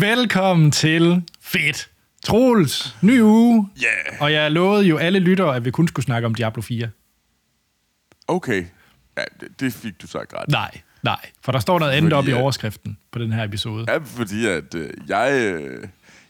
[0.00, 1.90] Velkommen til Fedt.
[2.24, 3.68] Troels, ny uge.
[3.82, 4.22] Yeah.
[4.22, 6.90] Og jeg lovede jo alle lyttere, at vi kun skulle snakke om Diablo 4.
[8.28, 8.64] Okay.
[9.16, 10.48] Ja, det, det fik du sagt ret.
[10.48, 11.30] Nej, nej.
[11.42, 13.92] For der står noget andet op i øh, overskriften på den her episode.
[13.92, 15.82] Ja, fordi at øh, jeg, øh,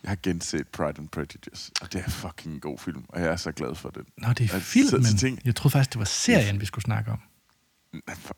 [0.03, 3.29] jeg har genset Pride and Prejudice, og det er fucking en god film, og jeg
[3.29, 4.03] er så glad for den.
[4.19, 5.05] Nå, det er filmen.
[5.05, 7.19] så Jeg troede faktisk, det var serien, vi skulle snakke om.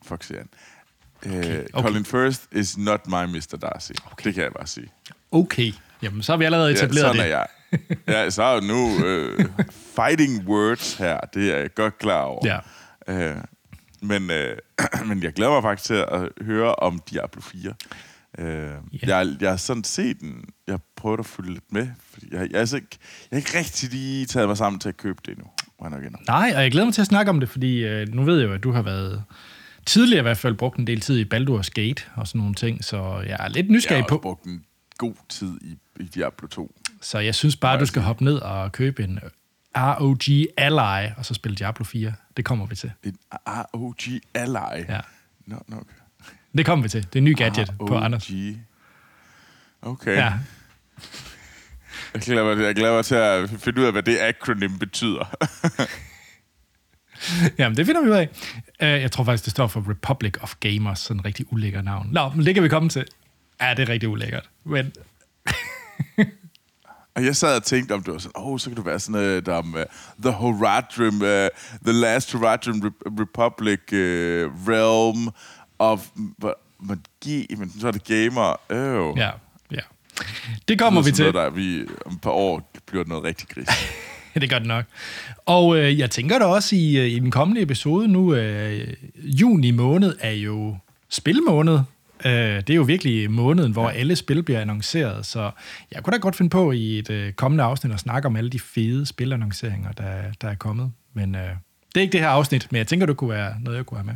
[0.02, 0.48] Fuck serien.
[1.26, 1.38] Okay.
[1.38, 1.88] Okay, Øh, okay.
[1.88, 3.56] Colin Firth is not my Mr.
[3.62, 3.92] Darcy.
[4.12, 4.24] Okay.
[4.24, 4.88] Det kan jeg bare sige.
[5.32, 5.72] Okay.
[6.02, 7.32] Jamen, så har vi allerede Ja, etableret sådan det.
[7.32, 7.46] er jeg.
[8.08, 9.44] Ja, så er nu øh,
[9.96, 12.60] fighting words her, det er jeg godt klar over.
[13.08, 13.30] Ja.
[13.30, 13.36] Øh,
[14.02, 14.56] men, øh,
[15.08, 17.74] men jeg glæder mig faktisk til at høre om Diablo 4.
[18.38, 19.16] Øh, Ja.
[19.18, 20.44] jeg, jeg har sådan set den.
[20.66, 21.88] Jeg har prøvet at følge lidt med.
[22.12, 22.98] Fordi jeg, jeg, er altså ikke,
[23.30, 25.46] jeg har ikke rigtig lige taget mig sammen til at købe det endnu.
[26.28, 28.48] Nej, og jeg glæder mig til at snakke om det, fordi øh, nu ved jeg
[28.48, 29.24] jo, at du har været
[29.86, 32.84] tidligere i hvert fald brugt en del tid i Baldur's Gate og sådan nogle ting,
[32.84, 34.14] så jeg er lidt Jeg nysgerrig har på.
[34.14, 34.64] også brugt en
[34.98, 36.74] god tid i, i Diablo 2.
[37.00, 39.18] Så jeg synes bare, du skal hoppe ned og købe en
[39.76, 42.12] ROG Ally, og så spille Diablo 4.
[42.36, 42.92] Det kommer vi til.
[43.04, 43.16] En
[43.48, 43.94] ROG
[44.34, 44.84] Ally.
[44.88, 45.00] Ja.
[45.46, 45.82] Nå, no, no.
[46.56, 47.02] Det kommer vi til.
[47.02, 48.30] Det er en ny gadget på Anders.
[49.82, 50.16] Okay.
[50.16, 50.32] Ja.
[52.14, 55.34] Jeg glæder, mig, jeg glæder mig til at finde ud af, hvad det acronym betyder.
[57.58, 58.28] Jamen, det finder vi ud af.
[58.82, 62.08] Uh, jeg tror faktisk, det står for Republic of Gamers, sådan en rigtig ulækker navn.
[62.12, 63.04] Nå, men det kan vi komme til.
[63.60, 64.48] Ja, det er rigtig ulækkert.
[64.64, 64.92] Men
[67.14, 69.00] og jeg sad og tænkte, om det var sådan, åh, oh, så kan det være
[69.00, 69.80] sådan noget, der om uh,
[70.22, 71.48] The Horadrim, uh,
[71.86, 75.28] The Last Horadrim Re- Republic uh, Realm
[75.78, 78.56] of m- magi, men så er det gamer.
[78.70, 79.18] Øh.
[79.18, 79.30] ja,
[79.70, 79.80] ja.
[80.68, 81.22] Det kommer vi til.
[81.22, 83.68] Noget, der, vi, om et par år bliver noget rigtig gris.
[84.40, 84.84] det gør det nok.
[85.46, 89.70] Og øh, jeg tænker da også i, øh, i den kommende episode nu, øh, juni
[89.70, 90.76] måned er jo
[91.08, 91.78] spilmåned.
[92.24, 95.50] Øh, det er jo virkelig måneden, hvor alle spil bliver annonceret, så
[95.92, 98.50] jeg kunne da godt finde på i et øh, kommende afsnit at snakke om alle
[98.50, 100.92] de fede spilannonceringer, der, der er kommet.
[101.14, 101.50] Men øh,
[101.94, 103.98] det er ikke det her afsnit, men jeg tænker, det kunne være noget, jeg kunne
[103.98, 104.14] have med.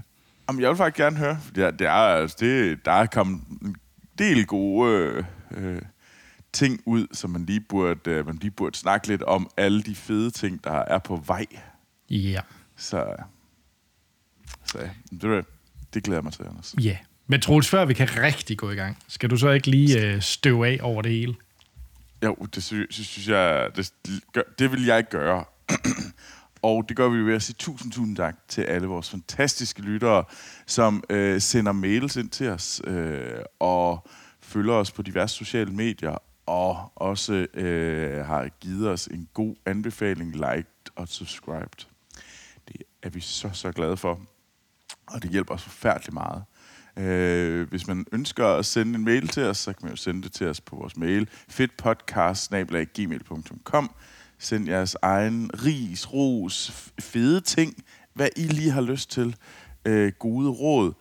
[0.49, 3.07] Jamen, jeg vil faktisk gerne høre, for det er, det er, altså, det, der er
[3.07, 3.77] kommet en
[4.19, 5.83] del gode øh, øh,
[6.55, 9.51] ting ud, som man lige, burde, øh, man lige burde snakke lidt om.
[9.57, 11.47] Alle de fede ting, der er på vej.
[12.11, 12.41] Ja.
[12.77, 13.17] Så,
[14.65, 15.47] så ja, det,
[15.95, 16.75] det glæder jeg mig til, Anders.
[16.83, 16.97] Ja.
[17.27, 20.23] Men Troels, før vi kan rigtig gå i gang, skal du så ikke lige øh,
[20.23, 21.35] støve af over det hele?
[22.25, 23.93] Jo, det sy- sy- synes jeg, det,
[24.33, 25.45] gør, det vil jeg gøre.
[26.63, 30.25] Og det gør vi ved at sige tusind, tusind tak til alle vores fantastiske lyttere,
[30.67, 34.09] som øh, sender mails ind til os øh, og
[34.41, 40.33] følger os på diverse sociale medier og også øh, har givet os en god anbefaling,
[40.33, 41.87] liked og subscribed.
[42.69, 44.21] Det er vi så, så glade for.
[45.07, 46.45] Og det hjælper os forfærdeligt meget.
[46.97, 50.23] Øh, hvis man ønsker at sende en mail til os, så kan man jo sende
[50.23, 53.91] det til os på vores mail, fedtpodcast.gmail.com.
[54.39, 57.85] Send jeres egen ris, ros, fede ting,
[58.15, 59.37] hvad I lige har lyst til.
[59.85, 60.93] Øh, gode råd.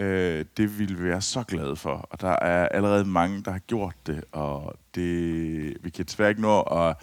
[0.00, 2.08] Øh, det vil vi være så glade for.
[2.10, 6.42] Og der er allerede mange, der har gjort det, og det, vi kan desværre ikke
[6.42, 6.96] nå at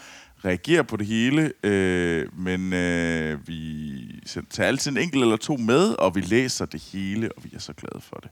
[0.46, 4.04] reagere på det hele, øh, men øh, vi
[4.50, 7.60] tager altid en enkelt eller to med, og vi læser det hele, og vi er
[7.60, 8.30] så glade for det.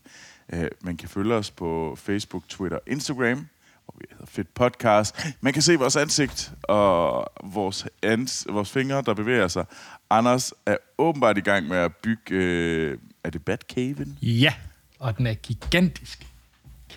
[0.53, 3.47] Øh, man kan følge os på Facebook, Twitter, Instagram,
[3.87, 5.25] og vi hedder Fit Podcast.
[5.41, 9.65] Man kan se vores ansigt og vores, ans- vores fingre, der bevæger sig.
[10.09, 14.17] Anders er åbenbart i gang med at bygge, øh, er det Batcaven?
[14.21, 14.53] Ja,
[14.99, 16.27] og den er gigantisk.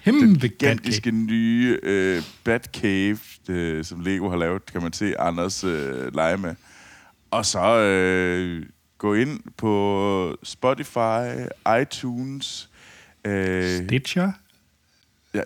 [0.05, 0.59] Kæmpe Den gigantisk.
[0.59, 3.19] gigantiske nye øh, Batcave,
[3.49, 6.55] øh, som Lego har lavet, kan man se Anders øh, lege med.
[7.31, 8.67] Og så øh,
[8.99, 11.25] gå ind på Spotify,
[11.83, 12.71] iTunes.
[13.25, 14.33] Øh, Stitcher.
[15.35, 15.41] ja,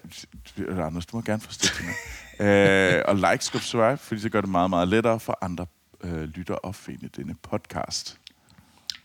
[0.69, 1.85] Anders, du må gerne få stiftet
[2.41, 5.67] øh, Og like, subscribe, fordi det gør det meget, meget lettere for andre
[6.05, 8.19] øh, lytter at finde denne podcast.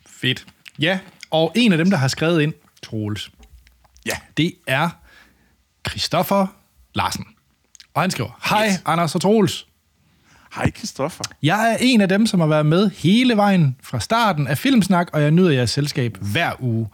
[0.06, 0.48] Fedt.
[0.80, 1.00] Ja,
[1.32, 2.54] og en af dem, der har skrevet ind,
[2.84, 3.32] Troels,
[4.06, 4.90] Ja, det er
[5.90, 6.48] Christoffer
[6.96, 7.26] Larsen.
[7.94, 9.68] Og han skriver, Hej Anders og Troels.
[10.56, 11.24] hej Kristoffer.
[11.44, 15.08] Jeg er en af dem, som har været med hele vejen fra starten af Filmsnak,
[15.14, 16.88] og jeg nyder jeres selskab hver uge.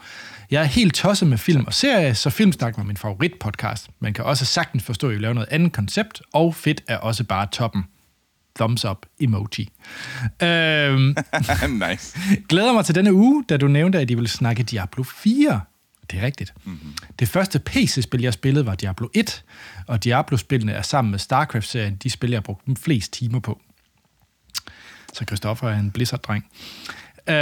[0.51, 3.89] Jeg er helt tosset med film og serie, så Filmsnak var min favoritpodcast.
[3.99, 7.23] Man kan også sagtens forstå, at I laver noget andet koncept, og fedt er også
[7.23, 7.83] bare toppen.
[8.55, 9.69] Thumbs up emoji.
[10.43, 11.15] Øhm,
[11.89, 12.19] nice.
[12.49, 15.61] Glæder mig til denne uge, da du nævnte, at I ville snakke Diablo 4.
[16.11, 16.53] Det er rigtigt.
[16.63, 16.93] Mm-hmm.
[17.19, 19.43] Det første PC-spil, jeg spillede, var Diablo 1,
[19.87, 23.61] og Diablo-spillene er sammen med StarCraft-serien de spil, jeg har brugt den flest timer på.
[25.13, 26.45] Så Christoffer er en Blizzard-dreng.
[27.27, 27.33] Øh,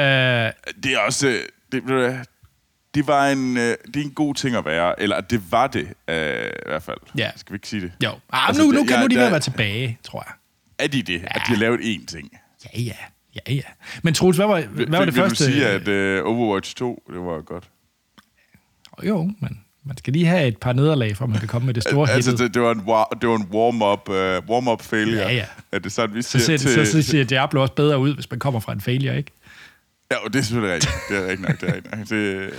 [0.83, 1.27] Det er også...
[1.27, 1.39] øh,
[1.71, 1.83] Det,
[2.95, 5.87] det var en, øh, det er en god ting at være, eller det var det
[6.07, 6.97] øh, i hvert fald.
[7.17, 7.31] Ja.
[7.35, 7.91] Skal vi ikke sige det?
[8.03, 8.09] Jo.
[8.33, 10.33] Ah, Altså, nu, nu det- kan ja, nu de der- være tilbage, tror jeg.
[10.83, 11.21] Er de det?
[11.21, 11.25] Ja.
[11.27, 12.29] At de har lavet én ting?
[12.75, 12.93] Ja, ja.
[13.47, 13.61] Ja, ja.
[14.03, 15.45] Men Troels, hvad var, hvad var vil, det vil første?
[15.45, 17.69] du sige, at øh, Overwatch 2, det var godt?
[19.03, 21.83] Jo, men man skal lige have et par nederlag, for man kan komme med det
[21.83, 22.39] store altså, hit.
[22.39, 22.79] det, det, var en,
[23.21, 25.21] det var en warm-up, uh, warm-up failure.
[25.21, 25.45] Ja, ja.
[25.71, 26.85] Er det sådan, vi Så siger ser, til...
[26.85, 29.31] så, så ser Diablo også bedre ud, hvis man kommer fra en failure, ikke?
[30.11, 30.93] Ja, og det er selvfølgelig rigtigt.
[31.09, 31.61] Det er rigtigt nok.
[31.61, 32.09] Det er rigtigt nok.
[32.09, 32.53] Det,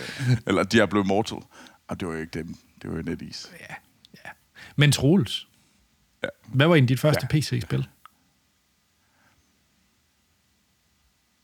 [0.46, 1.38] eller Diablo Immortal.
[1.88, 2.54] Og det var jo ikke dem.
[2.82, 3.48] Det var jo NetEase.
[3.60, 3.74] Ja,
[4.24, 4.30] ja.
[4.76, 5.46] Men Troels,
[6.22, 6.28] Ja.
[6.46, 7.38] hvad var egentlig dit første Ja.
[7.38, 7.86] PC-spil?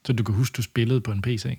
[0.08, 1.58] Så du kan huske, du spillede på en PC.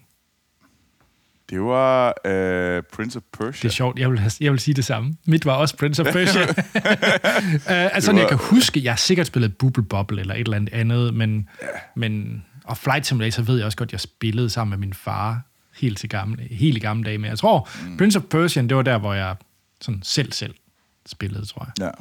[1.50, 3.52] Det var uh, Prince of Persia.
[3.62, 5.16] Det er sjovt, jeg vil, have, jeg vil sige det samme.
[5.26, 6.42] Mit var også Prince of Persia.
[6.42, 6.50] uh,
[7.96, 10.56] altså, Det jeg var- kan huske, jeg har sikkert spillet Bubble Bobble eller et eller
[10.58, 11.68] andet andet, men, ja.
[11.96, 15.42] men og Flight Simulator ved jeg også godt, jeg spillede sammen med min far
[15.78, 17.18] helt, til gamle, helt i gamle dage.
[17.18, 17.98] Men jeg tror, mm.
[17.98, 19.36] Prince of Persia, det var der, hvor jeg
[19.82, 20.56] sådan selv selv
[21.06, 21.86] spillede, tror jeg.
[21.86, 21.92] Ja.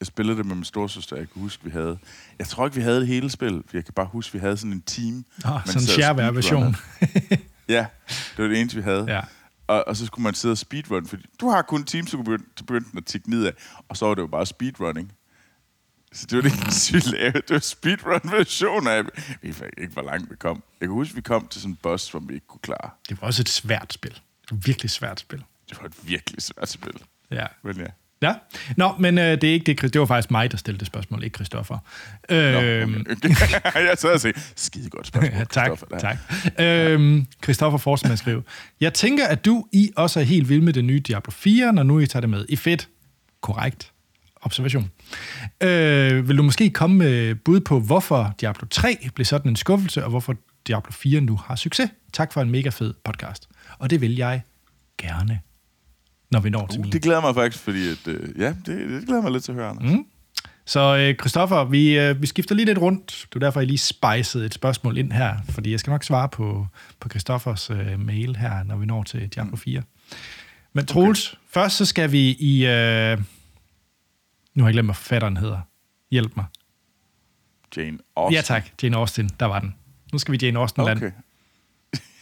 [0.00, 1.16] Jeg spillede det med min storsøster.
[1.16, 1.98] Jeg kan huske, vi havde...
[2.38, 3.62] Jeg tror ikke, vi havde det hele spil.
[3.68, 5.24] for Jeg kan bare huske, vi havde sådan en team.
[5.44, 5.86] Oh, sådan en
[6.42, 6.74] speedrunnede.
[7.68, 7.86] Ja,
[8.36, 9.04] det var det eneste, vi havde.
[9.08, 9.20] Ja.
[9.66, 12.22] Og, og så skulle man sidde og speedrun, fordi du har kun team, så du
[12.64, 13.52] begynde at tikke nedad.
[13.88, 15.12] Og så var det jo bare speedrunning.
[16.12, 17.32] Så det var det eneste, vi lavede.
[17.32, 19.02] Det var speedrun-version af...
[19.42, 20.62] Vi ved ikke, hvor langt vi kom.
[20.80, 22.90] Jeg kan huske, vi kom til sådan en boss, som vi ikke kunne klare.
[23.08, 24.20] Det var også et svært spil.
[24.52, 25.44] Et virkelig svært spil.
[25.70, 27.02] Det var et virkelig svært spil.
[27.30, 27.46] Ja.
[27.64, 27.86] Men ja.
[28.22, 28.34] Ja.
[28.76, 29.92] Nå, men øh, det er ikke det.
[29.92, 31.78] Det var faktisk mig, der stillede det spørgsmål, ikke Christoffer.
[32.30, 33.30] Nå, Øhm, okay.
[33.88, 35.98] jeg sad og sagde, skide godt spørgsmål, Ja, tak, her.
[35.98, 36.18] tak.
[36.58, 38.42] Øhm, Christoffer fortsætter med at skrive.
[38.80, 41.82] Jeg tænker, at du I også er helt vild med det nye Diablo 4, når
[41.82, 42.46] nu I tager det med.
[42.48, 42.88] I fedt.
[43.40, 43.92] Korrekt.
[44.42, 44.90] Observation.
[45.60, 50.04] Øh, vil du måske komme med bud på, hvorfor Diablo 3 blev sådan en skuffelse,
[50.04, 50.34] og hvorfor
[50.66, 51.90] Diablo 4 nu har succes?
[52.12, 53.48] Tak for en mega fed podcast.
[53.78, 54.42] Og det vil jeg
[54.98, 55.40] gerne,
[56.30, 56.92] når vi når til Uh, min.
[56.92, 59.56] det glæder mig faktisk, fordi at, øh, ja, det, det glæder mig lidt til at
[59.56, 59.92] høre, Anders.
[59.92, 60.06] Mm.
[60.68, 63.26] Så øh, Christoffer, vi, øh, vi skifter lige lidt rundt.
[63.28, 66.28] Det er derfor, jeg lige spejsede et spørgsmål ind her, fordi jeg skal nok svare
[66.28, 66.66] på,
[67.00, 69.82] på Christoffers øh, mail her, når vi når til Diablo 4.
[70.72, 71.38] Men Troels, okay.
[71.50, 72.66] først så skal vi i...
[72.66, 73.18] Øh,
[74.54, 75.60] nu har jeg glemt, hvad forfatteren hedder.
[76.10, 76.44] Hjælp mig.
[77.76, 78.34] Jane Austen.
[78.34, 79.74] Ja tak, Jane Austen, der var den.
[80.12, 80.98] Nu skal vi Jane Austen-land.
[80.98, 81.10] Okay.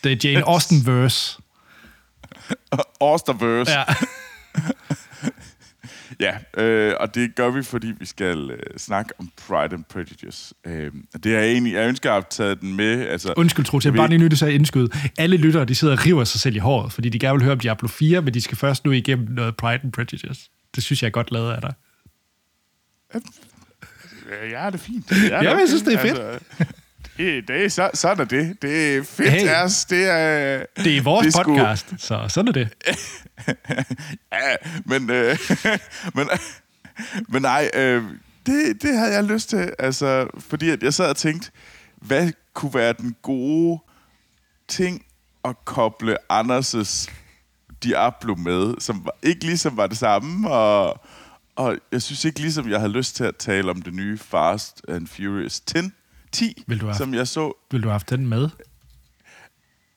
[0.04, 1.38] Det er Jane Austen-verse.
[3.00, 3.72] Austerverse.
[3.72, 3.84] Ja.
[6.20, 10.54] Ja, øh, og det gør vi, fordi vi skal øh, snakke om Pride and Prejudice.
[10.66, 10.92] Øh,
[11.24, 13.06] det er egentlig, jeg ønsker at have taget den med.
[13.08, 14.88] Altså, Undskyld, Troels, jeg vil bare lige at sige indskyde.
[15.18, 17.52] Alle lyttere, de sidder og river sig selv i håret, fordi de gerne vil høre
[17.52, 20.50] om Diablo 4, men de skal først nu igennem noget Pride and Prejudice.
[20.74, 21.74] Det synes jeg er godt lavet af dig.
[24.50, 25.08] Ja, det er fint.
[25.08, 26.18] Det er Ja, jeg synes, det er fedt.
[26.18, 26.74] Altså,
[27.18, 28.62] det er, så, sådan er det.
[28.62, 29.48] Det er fedt, Hey.
[29.48, 29.86] altså.
[29.90, 32.68] Det er, Det er vores det er podcast, så sådan er det.
[34.32, 35.38] ja, men, øh,
[36.16, 36.28] men,
[37.32, 38.04] men nej, øh,
[38.46, 39.72] det, det havde jeg lyst til.
[39.78, 41.50] Altså, fordi at jeg sad og tænkte,
[41.96, 43.78] hvad kunne være den gode
[44.68, 45.04] ting
[45.44, 47.10] at koble Anders'
[47.82, 51.00] Diablo med, som var, ikke ligesom var det samme, og,
[51.56, 54.82] og jeg synes ikke ligesom, jeg havde lyst til at tale om det nye Fast
[54.88, 55.78] and Furious 10,
[56.34, 57.52] 10 Vil du have- som jeg så.
[57.70, 58.48] Vil du have haft den med?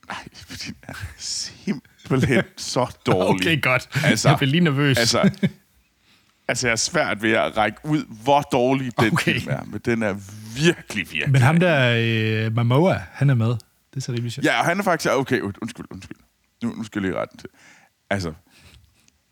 [0.07, 3.41] Nej, fordi den er simpelthen så dårlig.
[3.47, 3.89] Okay, godt.
[4.03, 4.97] Altså, jeg bliver lige nervøs.
[4.97, 5.29] Altså,
[6.47, 9.33] altså, jeg er svært ved at række ud, hvor dårlig den Okay.
[9.39, 10.13] film er, men den er
[10.55, 11.31] virkelig, virkelig.
[11.31, 11.95] Men ham der,
[12.45, 13.47] øh, Momoa, han er med.
[13.50, 13.57] Det
[13.95, 14.45] er så rimelig sjovt.
[14.45, 15.12] Ja, og han er faktisk...
[15.13, 16.17] Okay, und- undskyld, undskyld.
[16.63, 17.50] Nu, nu skal jeg lige rette til.
[18.09, 18.33] Altså,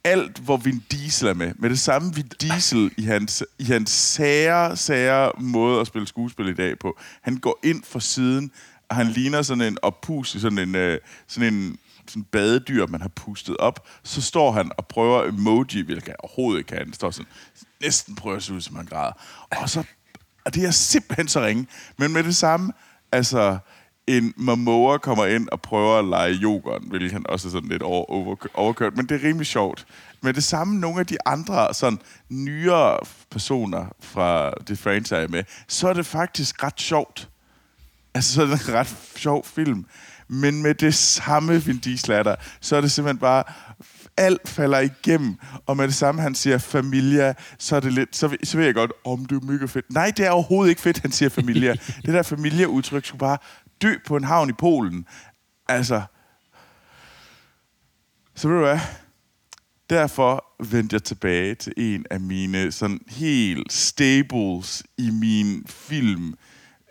[0.05, 3.89] alt, hvor Vin Diesel er med, med det samme Vin Diesel i hans, i hans
[3.89, 6.97] sære, sære måde at spille skuespil i dag på.
[7.21, 8.51] Han går ind fra siden,
[8.89, 13.11] og han ligner sådan en oppus, sådan en, øh, sådan en sådan badedyr, man har
[13.15, 13.87] pustet op.
[14.03, 16.77] Så står han og prøver emoji, hvilket jeg overhovedet ikke kan.
[16.77, 17.31] Han står sådan,
[17.81, 19.11] næsten prøver at se ud, som han græder.
[19.51, 19.83] Og så
[20.45, 21.67] og det er simpelthen så ringe.
[21.97, 22.73] Men med det samme,
[23.11, 23.57] altså,
[24.07, 27.81] en Momoa kommer ind og prøver at lege yoghurt, hvilket han også er sådan lidt
[27.81, 29.85] over, over, overkørt, men det er rimelig sjovt.
[30.21, 32.99] Med det samme, nogle af de andre sådan nyere
[33.31, 37.29] personer fra det franchise er med, så er det faktisk ret sjovt.
[38.13, 39.85] Altså, så er det en ret sjov film.
[40.27, 43.43] Men med det samme Vin Diesel er der, så er det simpelthen bare,
[44.17, 45.35] alt falder igennem,
[45.65, 48.73] og med det samme, han siger familia, så er det lidt, så, så ved jeg
[48.73, 49.85] godt, om det er mega fedt.
[49.91, 51.71] Nej, det er overhovedet ikke fedt, han siger familia.
[52.05, 53.37] det der familieudtryk skulle bare
[53.81, 55.05] dø på en havn i Polen.
[55.67, 56.01] Altså,
[58.35, 58.79] så ved du hvad?
[59.89, 66.33] Derfor vendte jeg tilbage til en af mine sådan helt staples i min film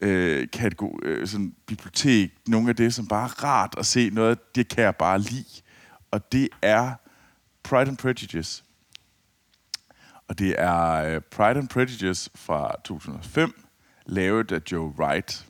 [0.00, 2.30] øh, kategori, øh, sådan bibliotek.
[2.46, 4.10] Nogle af det, som bare er rart at se.
[4.10, 5.62] Noget, det kan jeg bare lide.
[6.10, 6.94] og det er
[7.62, 8.64] Pride and Prejudice.
[10.28, 13.64] Og det er øh, Pride and Prejudice fra 2005,
[14.06, 15.46] lavet af Joe Wright.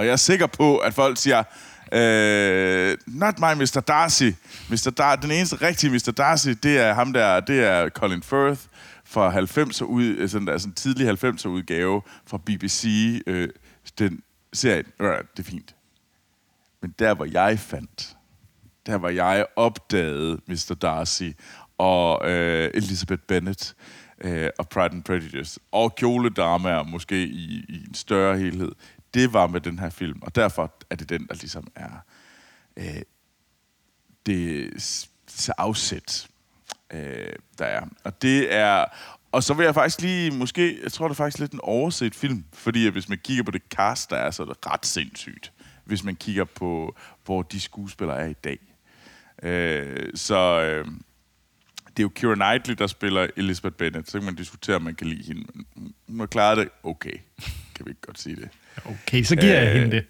[0.00, 1.42] Og jeg er sikker på, at folk siger,
[1.92, 3.80] øh, not my Mr.
[3.88, 4.30] Darcy.
[4.70, 4.92] Mr.
[4.98, 6.12] Dar- den eneste rigtige Mr.
[6.16, 8.60] Darcy, det er ham der, det er Colin Firth
[9.04, 12.84] fra 90'er ud, øh, sådan der, sådan tidlig 90'er udgave fra BBC,
[13.26, 13.48] øh,
[13.98, 15.74] den serie, øh, det er fint.
[16.82, 18.16] Men der, hvor jeg fandt,
[18.86, 20.76] der hvor jeg opdagede Mr.
[20.82, 21.30] Darcy
[21.78, 23.74] og øh, Elizabeth Bennet
[24.20, 28.72] øh, og Pride and Prejudice, og kjoledramaer måske i, i en større helhed,
[29.14, 32.04] det var med den her film, og derfor er det den, der ligesom er
[32.76, 33.02] øh,
[34.26, 34.70] det
[35.58, 36.28] afsæt,
[36.92, 37.86] øh, der er.
[38.04, 38.84] Og det er...
[39.32, 42.14] Og så vil jeg faktisk lige, måske, jeg tror, det er faktisk lidt en overset
[42.14, 45.52] film, fordi hvis man kigger på det cast, der er, så er det ret sindssygt,
[45.84, 48.58] hvis man kigger på, hvor de skuespillere er i dag.
[49.42, 50.86] Øh, så øh,
[51.86, 54.10] det er jo Keira Knightley, der spiller Elizabeth Bennet.
[54.10, 57.14] Så kan man diskutere, om man kan lide hende, men hun har klaret det okay.
[57.74, 58.48] Kan vi ikke godt sige det.
[58.84, 60.06] Okay, så giver jeg Øh, hende det.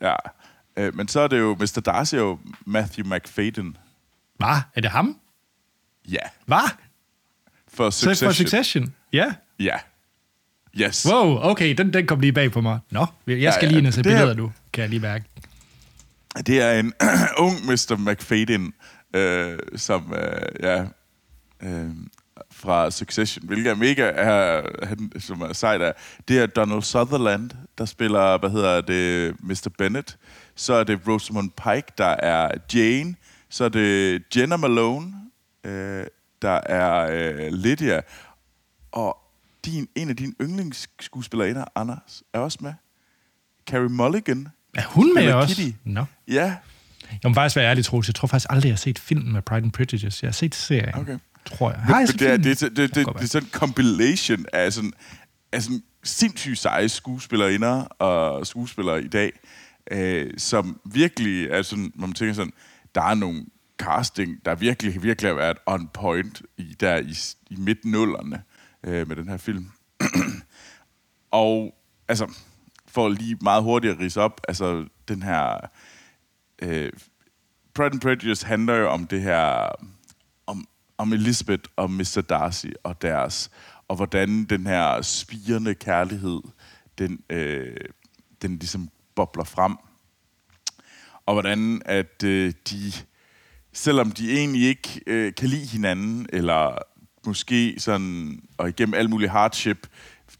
[0.00, 0.14] Ja.
[0.76, 1.82] Øh, men så er det jo, Mr.
[1.86, 3.76] Darcy er jo Matthew McFadden.
[4.36, 4.56] Hvad?
[4.74, 5.18] Er det ham?
[6.08, 6.18] Ja.
[6.46, 6.70] Hvad?
[7.68, 8.28] For Så Succession.
[8.28, 8.94] for Succession?
[9.12, 9.32] Ja.
[9.58, 9.76] Ja.
[10.80, 11.06] Yes.
[11.10, 12.78] Wow, okay, den, den kom lige bag på mig.
[12.90, 14.90] Nå, jeg skal Ja, lige ja, ind og se det er- billeder nu, kan jeg
[14.90, 15.24] lige mærke.
[16.46, 16.92] Det er en
[17.44, 17.96] ung Mr.
[18.10, 18.74] McFadden,
[19.14, 20.84] øh, som øh, ja,
[21.62, 21.90] øh,
[22.64, 25.92] fra Succession, hvilket er mega, er, han, som er sejt er.
[26.28, 29.70] Det er Donald Sutherland, der spiller, hvad hedder det, Mr.
[29.78, 30.16] Bennett.
[30.54, 33.14] Så er det Rosamund Pike, der er Jane.
[33.50, 35.12] Så er det Jenna Malone,
[35.64, 36.04] øh,
[36.42, 38.00] der er øh, Lydia.
[38.92, 39.16] Og
[39.64, 42.72] din, en af dine yndlingsskuespillerinder, Anders, er også med.
[43.66, 44.48] Carrie Mulligan.
[44.74, 45.56] Er hun med også?
[45.56, 45.76] Kitty.
[45.84, 46.04] Nå.
[46.28, 46.56] Ja,
[47.10, 48.08] Jeg må faktisk være ærlig, Troels.
[48.08, 50.18] Jeg tror faktisk aldrig, jeg har set filmen med Pride and Prejudice.
[50.22, 51.18] Jeg har set serien, Okay.
[51.46, 51.80] Tror jeg.
[51.80, 54.72] Har jeg det, er, det, er, det, det, det, det er sådan en compilation af
[54.72, 54.92] sådan,
[55.52, 59.32] af sådan sindssygt seje skuespillerinder og skuespillere i dag,
[59.90, 62.52] øh, som virkelig er sådan, hvor man tænker sådan,
[62.94, 63.44] der er nogle
[63.78, 67.14] casting, der virkelig, virkelig har været on point i, der i,
[67.50, 68.42] i midt-nullerne
[68.84, 69.70] øh, med den her film.
[71.30, 71.74] og
[72.08, 72.34] altså,
[72.88, 75.56] for lige meget hurtigt at rise op, altså den her...
[76.62, 76.92] Øh,
[77.74, 79.68] Pride and Prejudice handler jo om det her,
[81.04, 82.24] om, Elizabeth og Mr.
[82.28, 83.50] Darcy og deres,
[83.88, 86.40] og hvordan den her spirende kærlighed,
[86.98, 87.76] den, øh,
[88.42, 89.76] den ligesom bobler frem.
[91.26, 92.92] Og hvordan at øh, de,
[93.72, 96.78] selvom de egentlig ikke øh, kan lide hinanden, eller
[97.26, 99.86] måske sådan, og igennem al mulig hardship,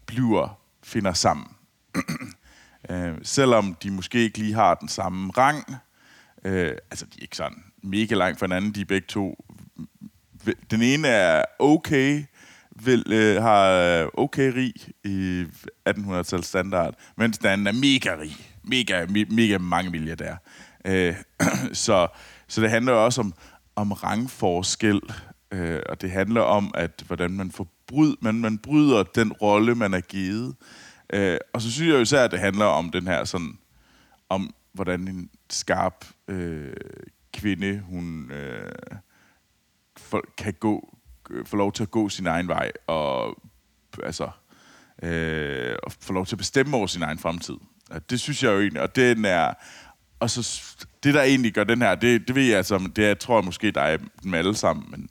[0.05, 1.47] bliver, finder sammen.
[2.91, 5.75] øh, selvom de måske ikke lige har den samme rang,
[6.45, 9.45] øh, altså de er ikke sådan mega langt fra hinanden, de er begge to.
[10.71, 12.23] Den ene er okay,
[12.83, 14.73] vil, øh, har øh, okay rig
[15.03, 15.45] i
[15.89, 18.37] 1800-tals standard, mens den anden er mega rig.
[18.63, 20.37] Mega, me, mega mange milliardærer.
[20.85, 21.15] Øh,
[21.73, 22.07] så,
[22.47, 23.33] så det handler jo også om,
[23.75, 25.01] om rangforskel,
[25.51, 29.93] øh, og det handler om, at hvordan man, forbryd, man, man bryder den rolle, man
[29.93, 30.55] er givet.
[31.13, 33.57] Øh, og så synes jeg jo især, at det handler om den her sådan,
[34.29, 36.73] om hvordan en skarp øh,
[37.33, 38.71] kvinde, hun øh,
[40.05, 40.97] folk kan gå,
[41.29, 43.41] øh, få lov til at gå sin egen vej, og
[44.03, 44.29] altså,
[45.03, 47.55] øh, og få lov til at bestemme over sin egen fremtid.
[47.89, 49.53] Og det synes jeg jo egentlig, og den er,
[50.19, 50.63] og så
[51.03, 53.45] det, der egentlig gør den her, det, det ved jeg altså, det er, tror jeg
[53.45, 55.09] måske, der er dem alle sammen, men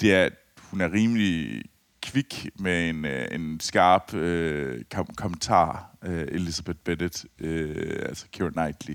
[0.00, 0.28] det er,
[0.70, 1.62] hun er rimelig
[2.02, 8.50] kvik med en, øh, en skarp øh, kom- kommentar, øh, Elizabeth Bennet, øh, altså Keira
[8.50, 8.94] Knightley,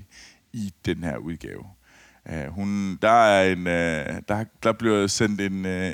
[0.52, 1.64] i den her udgave.
[2.30, 5.86] Uh, hun, der, er en, uh, der, der bliver sendt en, uh,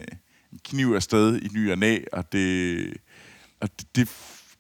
[0.53, 2.95] en kniv afsted i ny og næ, og det,
[3.61, 4.09] og det, det,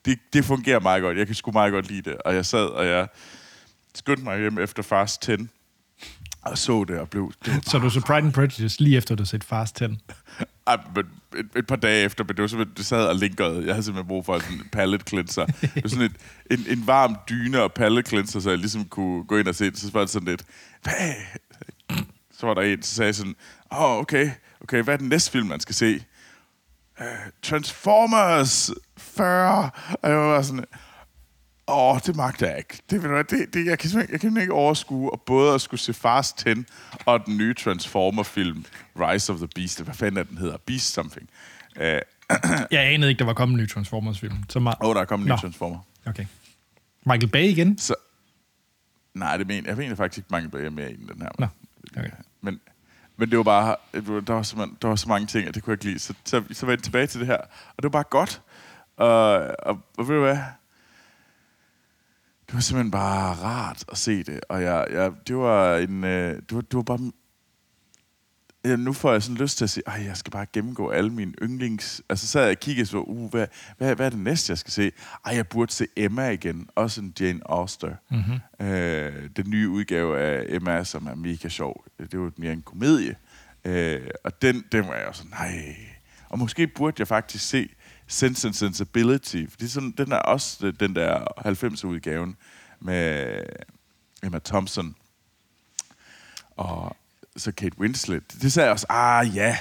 [0.05, 1.19] det, det fungerer meget godt.
[1.19, 2.19] Jeg kan sgu meget godt lide det.
[2.19, 3.09] Og jeg sad, og jeg
[3.95, 5.33] skyndte mig hjem efter Fast 10,
[6.43, 7.33] og så det, og blev...
[7.45, 9.85] Det Så du så Pride and Prejudice lige efter, du set Fast 10.
[10.67, 11.05] Ej, men
[11.37, 13.67] et, et par dage efter, men det var simpelthen, det sad og linkerede.
[13.67, 15.47] Jeg havde simpelthen brug for en pallet cleanser.
[15.47, 16.17] Det var sådan et,
[16.50, 19.64] en, en varm dyne og pallet cleanser, så jeg ligesom kunne gå ind og se
[19.64, 19.79] det.
[19.79, 20.45] Så var det sådan lidt,
[20.83, 21.12] hvad?
[22.43, 23.35] Så var der en, så sagde jeg sådan,
[23.73, 24.31] åh, oh, okay,
[24.61, 26.05] okay, hvad er den næste film, man skal se?
[27.01, 27.07] Uh,
[27.43, 29.71] Transformers 40.
[30.03, 30.65] Og jeg var sådan,
[31.69, 32.83] Åh, det magter jeg ikke.
[32.91, 36.39] Det, det, det, jeg, kan, jeg kan ikke overskue at både at skulle se Fast
[36.39, 36.49] 10
[37.07, 38.65] og den nye Transformer-film,
[38.97, 39.83] Rise of the Beast.
[39.83, 40.57] Hvad fanden er den hedder?
[40.67, 41.29] Beast something.
[41.81, 41.91] Åh, uh,
[42.71, 44.37] Jeg anede ikke, der var kommet en ny Transformers-film.
[44.49, 44.79] Så meget.
[44.81, 45.39] oh, der er kommet en ny.
[45.39, 45.79] Transformer.
[46.07, 46.27] Okay.
[47.07, 47.79] Michael Bay igen?
[47.79, 47.95] Så,
[49.15, 51.31] nej, det mener, jeg mener faktisk ikke, mange bliver mere i den her.
[51.39, 51.47] Nå,
[51.97, 52.11] okay.
[52.41, 52.61] Men,
[53.17, 55.62] Men det var bare, øh, der var, så, der var så mange ting, at det
[55.62, 55.99] kunne jeg ikke lide.
[55.99, 57.37] Så, så, så vendte jeg tilbage til det her,
[57.77, 58.43] og det var bare godt.
[58.97, 60.39] Og, og, og ved du hvad?
[62.47, 64.41] Det var simpelthen bare rart at se det.
[64.49, 67.12] Og jeg, jeg, det var en, øh, det, var, det var bare
[68.64, 71.11] Ja, nu får jeg sådan lyst til at sige, at jeg skal bare gennemgå alle
[71.11, 72.02] mine yndlings...
[72.09, 73.47] Altså, så sad jeg og kiggede så, uh, hvad,
[73.78, 74.92] hvad, hvad er det næste, jeg skal se?
[75.25, 76.69] Ej, jeg burde se Emma igen.
[76.75, 77.95] Også en Jane Auster.
[78.11, 78.66] Mm-hmm.
[78.66, 81.85] Øh, den nye udgave af Emma, som er mega sjov.
[81.99, 83.16] Det var mere en komedie.
[83.64, 85.76] Øh, og den, den var jeg sådan, nej.
[86.28, 87.69] Og måske burde jeg faktisk se
[88.07, 92.37] Sense and Sensibility, fordi sådan, den er også den der 90'er-udgaven
[92.81, 93.42] med
[94.23, 94.97] Emma Thompson.
[96.57, 96.97] Og
[97.37, 98.23] så Kate Winslet.
[98.43, 99.57] Det sagde jeg også, ah ja,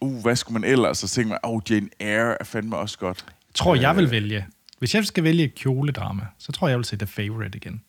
[0.00, 0.98] uh, hvad skulle man ellers?
[0.98, 3.24] Så tænkte man, oh, Jane Eyre er fandme også godt.
[3.28, 4.46] Jeg tror, jeg vil vælge.
[4.78, 7.82] Hvis jeg skal vælge et kjoledrama, så tror jeg, jeg vil se The Favorite igen.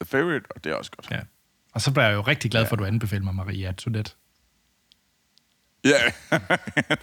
[0.00, 1.10] The Favorite, og det er også godt.
[1.10, 1.20] Ja.
[1.74, 4.12] Og så bliver jeg jo rigtig glad for, at du anbefaler mig Maria Antoinette.
[5.84, 5.90] Ja.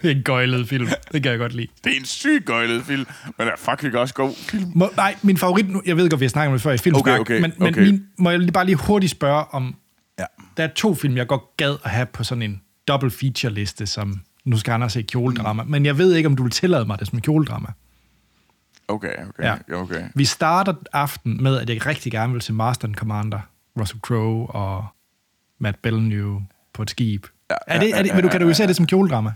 [0.02, 0.88] det er en gøjlet film.
[1.12, 1.66] Det kan jeg godt lide.
[1.84, 3.06] Det er en syg gøjlet film,
[3.38, 4.72] men det er fucking også god film.
[4.74, 6.72] Må, nej, min favorit, nu, jeg ved ikke, om vi har snakket om det før
[6.72, 7.82] i filmsnak, okay, okay, men, men okay.
[7.82, 9.76] min, må jeg lige bare lige hurtigt spørge om.
[10.56, 13.86] Der er to film, jeg godt gad at have på sådan en double feature liste,
[13.86, 15.70] som nu skal han se kjoledrama, mm.
[15.70, 17.68] men jeg ved ikke, om du vil tillade mig det som kjoledrama.
[18.88, 19.56] Okay, okay, Ja.
[19.68, 19.74] ja.
[19.74, 20.02] okay.
[20.14, 23.40] Vi starter aften med, at jeg rigtig gerne vil se Master and Commander,
[23.80, 24.86] Russell Crowe og
[25.58, 26.40] Matt Bellenew
[26.72, 27.26] på et skib.
[27.50, 29.32] Ja, er det, er det, vil du kategorisere det som kjoledrama?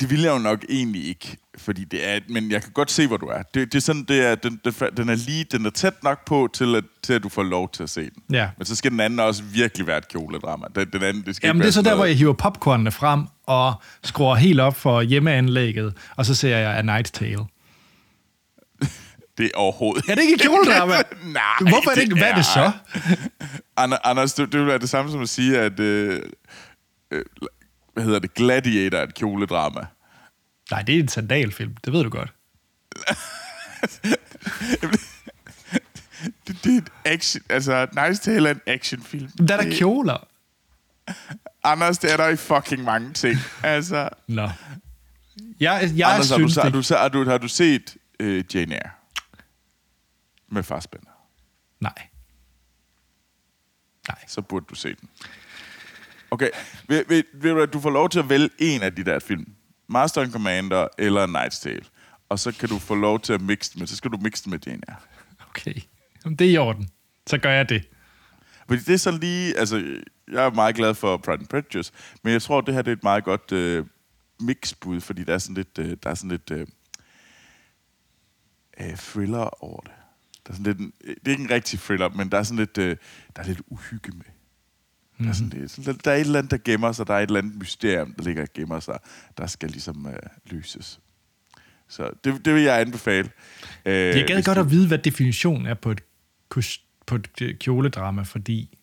[0.00, 3.06] Det vil jeg jo nok egentlig ikke, fordi det er, men jeg kan godt se,
[3.06, 3.42] hvor du er.
[3.54, 6.24] Det, det er sådan, det er, den, den, den er lige, den er tæt nok
[6.26, 8.22] på, til at, til at du får lov til at se den.
[8.32, 8.48] Ja.
[8.58, 10.66] Men så skal den anden også virkelig være et kjoledrama.
[10.74, 13.24] Den, den anden, det skal Jamen, det er så der, hvor jeg hiver popcornene frem
[13.46, 17.38] og skruer helt op for hjemmeanlægget, og så ser jeg A Night's Tale.
[19.38, 20.92] Det er overhovedet Er det ikke et kjoledrama?
[21.24, 22.14] Nej, Hvorfor er det ikke?
[22.14, 22.70] Hvad er det så?
[23.76, 25.80] Ander- Anders, det, det vil være det samme som at sige, at...
[25.80, 26.22] Øh,
[27.10, 27.24] øh,
[27.98, 28.34] hvad hedder det?
[28.34, 29.86] Gladiator et kjoledrama.
[30.70, 31.76] Nej, det er en sandalfilm.
[31.84, 32.32] Det ved du godt.
[36.46, 37.42] Det, det er et action...
[37.48, 39.30] Altså, Nice Tale er en actionfilm.
[39.38, 40.28] Men der er der kjoler.
[41.64, 43.36] Anders, det er der i fucking mange ting.
[43.62, 44.08] Altså...
[44.26, 44.50] Nå.
[45.60, 46.88] Jeg, jeg Anders, synes, har, du, det...
[46.88, 48.90] har, du, har, du, har du set øh, Jane Eyre?
[50.48, 51.10] Med Fassbender.
[51.80, 52.08] Nej.
[54.08, 54.18] Nej.
[54.26, 55.08] Så burde du se den.
[56.30, 56.48] Okay,
[56.88, 59.46] ved, ved, ved du, får lov til at vælge en af de der film.
[59.88, 61.84] Master and Commander eller Night's Tale.
[62.28, 64.50] Og så kan du få lov til at mixe det med, så skal du mixe
[64.50, 64.96] med Jane Eyre.
[65.48, 65.74] Okay.
[66.24, 66.88] Jamen, det er i orden.
[67.26, 67.88] Så gør jeg det.
[68.68, 69.76] Fordi det er sådan lige, altså,
[70.32, 72.96] jeg er meget glad for Pride and Prejudice, men jeg tror, det her det er
[72.96, 73.86] et meget godt øh,
[74.40, 76.66] mixbud, fordi der er sådan lidt, øh, der er sådan lidt øh,
[78.80, 79.92] øh, thriller over det.
[80.46, 82.42] Der er sådan lidt, en, øh, det er ikke en rigtig thriller, men der er
[82.42, 82.96] sådan lidt, øh,
[83.36, 84.24] der er lidt uhygge med.
[85.20, 87.22] Er, lidt, sådan lidt, der er et eller andet, der gemmer sig, der er et
[87.26, 88.98] eller andet mysterium, der ligger og gemmer sig,
[89.38, 91.00] der skal ligesom øh, løses.
[91.88, 93.30] Så det, det vil jeg anbefale.
[93.84, 96.00] Øh, Jeg gad godt du- at vide, hvad definitionen er på et,
[97.06, 98.78] på et øh, kjoledrama, fordi...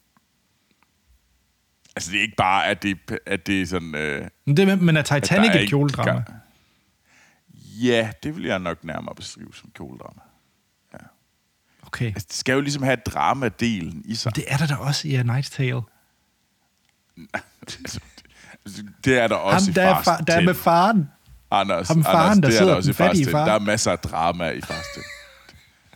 [1.95, 3.95] Altså, det er ikke bare, at det, at det er sådan...
[3.95, 6.11] Øh, Men, det, men er Titanic er et kjoledrama?
[6.11, 6.25] gang-
[7.81, 10.21] Ja, det vil jeg nok nærmere beskrive som kjoledrama.
[11.81, 12.05] Okay.
[12.05, 14.35] Altså, det skal jo ligesom have dramadelen i sig.
[14.35, 15.81] Det er der da også i A Night's Tale.
[19.05, 21.09] Det, er der også Ham, i der, er Fast der er med faren.
[21.51, 23.45] Anders, ham faren, Anders, der det er der også i Fast far.
[23.45, 24.87] Der er masser af drama i Fast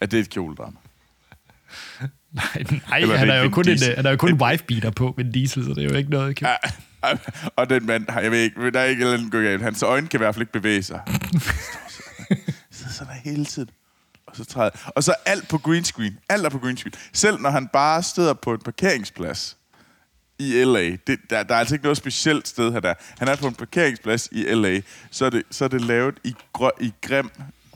[0.01, 0.77] Er det et kjoledrama?
[2.31, 2.45] Nej,
[2.89, 5.33] nej Eller han, er jo kun en, han er jo kun en wife-beater på med
[5.33, 6.41] Diesel, så det er jo ikke noget...
[6.41, 6.55] Ja,
[7.55, 9.61] og den mand, jeg ved ikke, der er ikke noget gå galt.
[9.61, 11.01] Hans øjne kan i hvert fald ikke bevæge sig.
[12.71, 13.69] Så sådan der hele tiden.
[14.27, 16.17] Og så, træder, og så alt på green screen.
[16.29, 16.93] Alt er på green screen.
[17.13, 19.57] Selv når han bare steder på en parkeringsplads
[20.39, 20.97] i LA.
[21.07, 22.93] Det, der, der er altså ikke noget specielt sted her der.
[23.19, 24.81] Han er på en parkeringsplads i LA.
[25.11, 27.29] Så er det, så er det lavet i, grø, i grim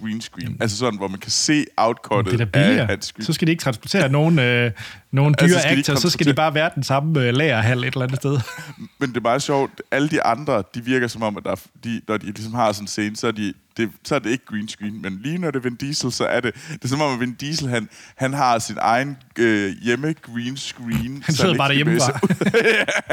[0.04, 0.44] green screen.
[0.44, 0.58] Jamen.
[0.62, 3.26] Altså sådan, hvor man kan se outcuttet Det af hans screen.
[3.26, 4.72] Så skal de ikke transportere nogen, øh,
[5.12, 7.34] nogen dyre Altså, altså, de ikke actors, så skal de bare være den samme øh,
[7.34, 8.40] lagerhal et eller andet sted.
[9.00, 9.82] Men det er meget sjovt.
[9.92, 12.72] Alle de andre, de virker som om, at der, er- de, når de ligesom har
[12.72, 15.02] sådan en scene, så er, de, det, så er det ikke green screen.
[15.02, 16.54] Men lige når det er Vin Diesel, så er det...
[16.70, 20.58] Det er som om, at Vin Diesel, han, han har sin egen øh, hjemme green
[20.58, 21.24] screen.
[21.26, 22.20] Han så sidder ikke bare derhjemme bare.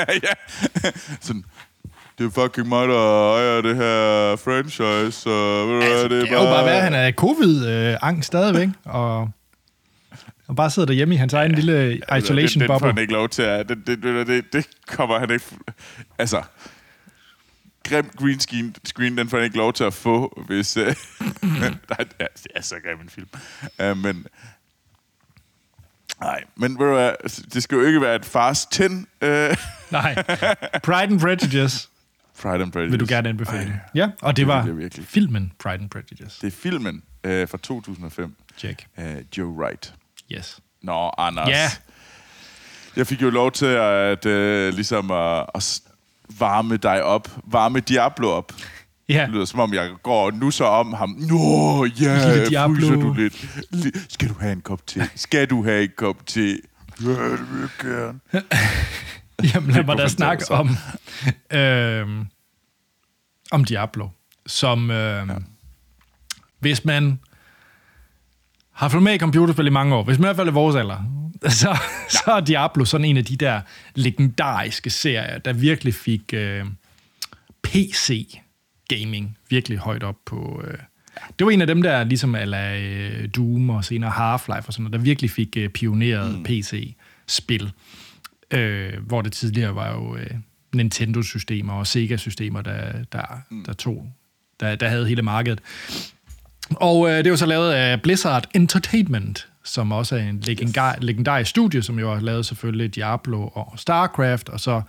[0.09, 0.23] sig.
[0.85, 0.91] ja.
[1.21, 1.45] Sådan,
[2.21, 6.39] det er fucking mig, der ejer det her franchise, så ved Altså, det, det kan
[6.39, 9.31] jo bare være, at han er covid-angst stadigvæk, og,
[10.47, 13.29] og bare sidder derhjemme i hans egen lille isolation den, den får han ikke lov
[13.29, 13.69] til at...
[13.69, 15.45] Det, det, det, det, kommer han ikke...
[16.19, 16.43] Altså...
[17.89, 20.77] Grim green screen, screen, den får han ikke lov til at få, hvis...
[20.77, 20.89] Uh, nej,
[21.99, 23.29] det, er, det er så grim en film.
[23.83, 24.27] Uh, men...
[26.21, 27.13] Nej, men ved du hvad,
[27.55, 28.83] det skal jo ikke være et Fast 10.
[29.21, 29.57] Øh.
[29.91, 30.15] Nej.
[30.85, 31.90] Pride and Prejudice
[32.43, 32.91] Pride and Prejudice.
[32.91, 33.61] vil du gerne anbefale.
[33.71, 35.07] Ej, Ja, og det, det var virkelig.
[35.07, 36.39] filmen Pride and Prejudice.
[36.41, 38.35] Det er filmen øh, fra 2005.
[38.59, 38.87] Check.
[38.99, 39.05] Øh,
[39.39, 39.95] Joe Wright.
[40.33, 40.61] Yes.
[40.83, 41.49] Nå, Anders.
[41.49, 41.69] Ja.
[42.97, 45.81] Jeg fik jo lov til at, øh, ligesom at, at
[46.39, 47.29] varme dig op.
[47.45, 48.53] Varme Diablo op.
[49.09, 49.23] Ja.
[49.23, 51.09] Det lyder som om, jeg går og nusser om ham.
[51.19, 52.75] Nå, ja, Diablo.
[52.77, 53.35] fryser du lidt.
[53.75, 55.11] Li- Skal du have en kop te?
[55.15, 56.41] Skal du have en kop te?
[56.41, 58.21] Ja, det vil jeg gerne.
[59.55, 60.69] Jamen, lad mig da snakke om,
[61.51, 62.07] øh,
[63.51, 64.09] om Diablo.
[64.47, 65.35] Som, øh, ja.
[66.59, 67.21] hvis man
[68.73, 70.77] har fulgt med i computerspil i mange år, hvis man i hvert fald er vores
[70.77, 71.05] alder,
[71.61, 73.61] så, så er Diablo sådan en af de der
[73.95, 76.65] legendariske serier, der virkelig fik øh,
[77.63, 80.63] PC-gaming virkelig højt op på...
[80.67, 80.79] Øh,
[81.39, 84.83] det var en af dem der, ligesom ala øh, Doom og senere Half-Life og sådan
[84.83, 86.45] noget, der virkelig fik øh, pioneret mm.
[86.45, 87.73] PC-spil.
[88.51, 90.31] Øh, hvor det tidligere var jo øh,
[90.75, 93.65] Nintendo-systemer og Sega-systemer, der, der, mm.
[93.65, 94.13] der tog,
[94.61, 95.61] der, der havde hele markedet.
[96.71, 101.03] Og øh, det var så lavet af Blizzard Entertainment, som også er en legendar, yes.
[101.03, 104.83] legendarisk studie, som jo har lavet selvfølgelig Diablo og StarCraft, og så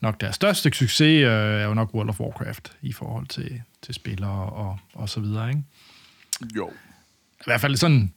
[0.00, 3.94] nok deres største succes øh, er jo nok World of Warcraft i forhold til, til
[3.94, 5.48] spillere og, og så videre.
[5.48, 5.62] Ikke?
[6.56, 6.70] Jo.
[7.40, 8.12] I hvert fald sådan,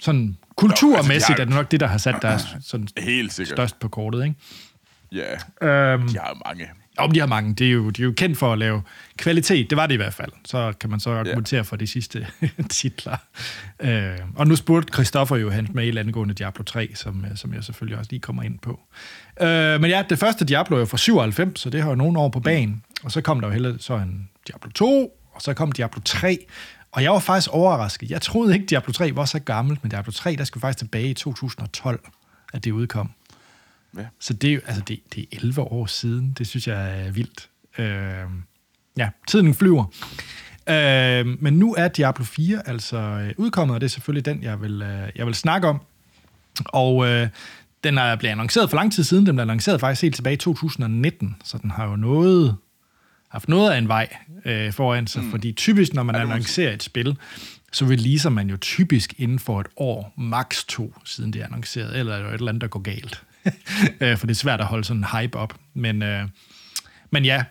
[0.00, 2.88] sådan kulturmæssigt Nå, altså, de har- er det nok det, der har sat deres sådan
[2.98, 3.56] Helt sikkert.
[3.56, 4.24] størst på kortet.
[4.24, 4.36] Ikke?
[5.12, 5.32] Ja,
[5.68, 6.66] Øhm, de har jo mange.
[6.98, 8.82] om de har mange, det er, jo, de er jo kendt for at lave
[9.16, 10.32] kvalitet, det var det i hvert fald.
[10.44, 12.26] Så kan man så argumentere for de sidste
[12.70, 13.16] titler.
[13.80, 17.64] Øh, og nu spurgte Christoffer jo hans mail angående Diablo 3, som, øh, som jeg
[17.64, 18.80] selvfølgelig også lige kommer ind på.
[19.40, 22.18] Øh, men ja, det første Diablo er jo fra 97, så det har jo nogle
[22.18, 22.82] år på banen.
[23.04, 26.38] Og så kom der jo heller så en Diablo 2, og så kom Diablo 3.
[26.96, 28.10] Og jeg var faktisk overrasket.
[28.10, 31.10] Jeg troede ikke, Diablo 3 var så gammelt, men Diablo 3, der skulle faktisk tilbage
[31.10, 32.00] i 2012,
[32.52, 33.10] at det udkom.
[33.96, 34.06] Ja.
[34.20, 36.34] Så det er altså det, det er 11 år siden.
[36.38, 37.48] Det synes jeg er vildt.
[37.78, 38.30] Øh,
[38.96, 39.84] ja, tiden flyver.
[40.68, 44.60] Øh, men nu er Diablo 4 altså øh, udkommet, og det er selvfølgelig den, jeg
[44.60, 45.80] vil, øh, jeg vil snakke om.
[46.64, 47.28] Og øh,
[47.84, 49.26] den er blevet annonceret for lang tid siden.
[49.26, 52.56] Den blev annonceret faktisk helt tilbage i 2019, så den har jo noget,
[53.36, 55.24] haft noget af en vej øh, foran sig.
[55.24, 55.30] Mm.
[55.30, 57.16] Fordi typisk, når man Ja, annoncerer et spil,
[57.72, 61.98] så releaser man jo typisk inden for et år, maks to, siden det er annonceret,
[61.98, 63.22] eller er der et eller andet, der går galt.
[64.00, 65.54] Øh, for det er svært at holde sådan en hype op.
[65.74, 66.28] Men, øh,
[67.10, 67.44] men ja,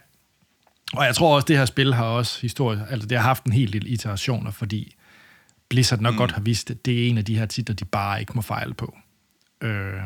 [0.93, 3.51] og jeg tror også, det her spil har også historie, altså det har haft en
[3.53, 4.95] hel del iterationer, fordi
[5.69, 6.17] Blizzard nok mm.
[6.17, 8.41] godt har vist, at det er en af de her titler, de bare ikke må
[8.41, 8.97] fejle på.
[9.61, 10.01] Øh,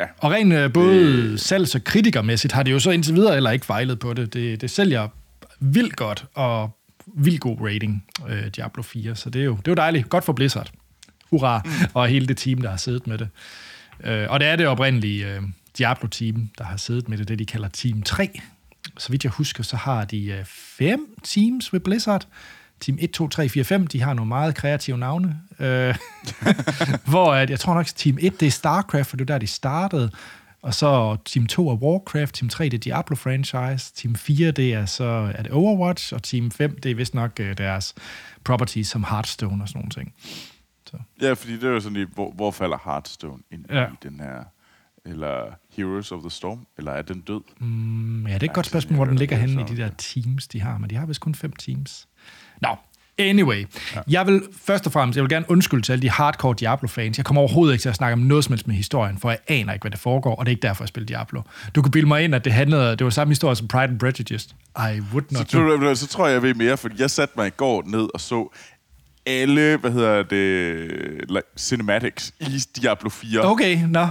[0.00, 0.06] Ja.
[0.18, 3.66] og rent øh, både salgs- og kritikermæssigt har det jo så indtil videre eller ikke
[3.66, 4.34] fejlet på det.
[4.34, 5.08] Det, det sælger
[5.60, 9.72] vildt godt og vildt god rating, øh, Diablo 4, så det er, jo, det er
[9.72, 10.08] jo dejligt.
[10.08, 10.70] Godt for Blizzard.
[11.30, 11.62] Hurra.
[11.64, 11.70] Mm.
[11.94, 13.28] Og hele det team, der har siddet med det.
[14.04, 15.42] Øh, og det er det oprindelige øh,
[15.78, 18.40] Diablo-team, der har siddet med det, det de kalder Team 3.
[18.98, 22.26] Så vidt jeg husker, så har de øh, fem teams ved Blizzard.
[22.80, 25.40] Team 1, 2, 3, 4, 5, de har nogle meget kreative navne.
[25.58, 25.94] Øh,
[27.10, 29.38] hvor at, jeg tror nok, at Team 1, det er StarCraft, for det var der,
[29.38, 30.10] de startede.
[30.62, 34.74] Og så Team 2 er Warcraft, Team 3 det er Diablo franchise, Team 4 det
[34.74, 37.94] er så er det Overwatch, og Team 5 det er vist nok øh, deres
[38.44, 40.14] properties som Hearthstone og sådan nogle ting.
[41.22, 43.84] Ja, fordi det er jo sådan lidt, hvor, hvor falder Hearthstone ind Ja.
[43.86, 44.44] i den her...
[45.06, 45.42] Eller
[45.76, 46.66] Heroes of the Storm?
[46.78, 47.40] Eller er den død?
[47.60, 49.90] Mm, ja, det er et godt spørgsmål, hvor den ligger henne i så- de der
[49.98, 52.08] teams, de har, men de har vist kun fem teams.
[52.60, 52.68] Nå,
[53.18, 53.66] anyway.
[53.94, 54.00] Ja.
[54.08, 57.18] Jeg vil først og fremmest, jeg vil gerne undskylde til alle de hardcore Diablo-fans.
[57.18, 59.38] Jeg kommer overhovedet ikke til at snakke om noget som helst med historien, for jeg
[59.48, 61.42] aner ikke, hvad det foregår, og det er ikke derfor, jeg spiller Diablo.
[61.74, 63.98] Du kan bilde mig ind, at det handlede, det var samme historie som Pride and
[63.98, 64.48] Prejudice.
[64.76, 65.76] I would Så, not know.
[65.90, 68.20] du, så tror jeg, jeg ved mere, fordi jeg satte mig i går ned og
[68.20, 68.52] så
[69.26, 70.88] alle, hvad hedder det,
[71.28, 74.06] like, cinematics i Diablo 4 Okay, nå.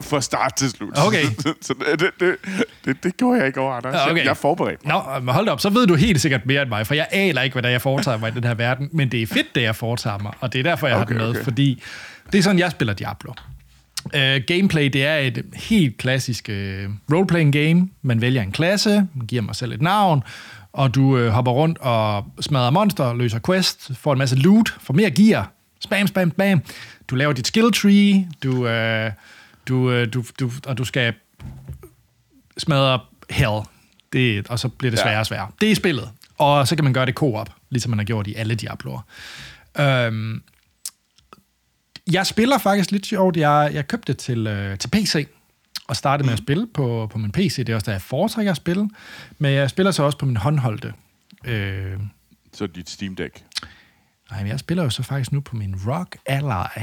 [0.00, 0.98] Fra start til slut.
[1.06, 1.24] Okay.
[1.66, 2.36] så, det, det,
[2.84, 3.94] det, det gjorde jeg ikke over, Anders.
[3.94, 4.16] Ja, okay.
[4.16, 4.86] Jeg, jeg er forberedt.
[4.86, 7.42] Nå, men hold op, så ved du helt sikkert mere end mig, for jeg aner
[7.42, 9.62] ikke, hvad der jeg foretager mig i den her verden, men det er fedt, det
[9.62, 11.44] jeg foretager mig, og det er derfor, jeg okay, har det med, okay.
[11.44, 11.82] fordi
[12.32, 13.32] det er sådan, jeg spiller Diablo.
[14.04, 17.88] Uh, gameplay, det er et helt klassisk uh, roleplaying game.
[18.02, 20.22] Man vælger en klasse, man giver mig selv et navn,
[20.72, 24.94] og du uh, hopper rundt og smadrer monster, løser quest, får en masse loot, får
[24.94, 26.62] mere gear, spam, spam, spam.
[27.08, 29.12] Du laver dit skill tree, du, uh,
[29.70, 31.14] du, uh, du, du, og du skal
[32.58, 33.60] smadre hell.
[34.12, 35.50] Det, og så bliver det sværere og sværere.
[35.60, 36.10] Det er spillet.
[36.38, 39.00] Og så kan man gøre det co-op, ligesom man har gjort i alle Diabloer.
[39.80, 40.42] Øhm,
[42.12, 43.36] jeg spiller faktisk lidt sjovt.
[43.36, 45.28] Jeg, jeg købte det til, øh, til PC,
[45.88, 47.56] og startede med at spille på, på min PC.
[47.56, 48.90] Det er også der, jeg foretrækker at spille.
[49.38, 50.94] Men jeg spiller så også på min håndholdte.
[51.44, 51.98] Øh,
[52.52, 53.42] Så dit Steam Deck.
[54.30, 56.82] nej, men jeg spiller jo så faktisk nu på min Rock Ally.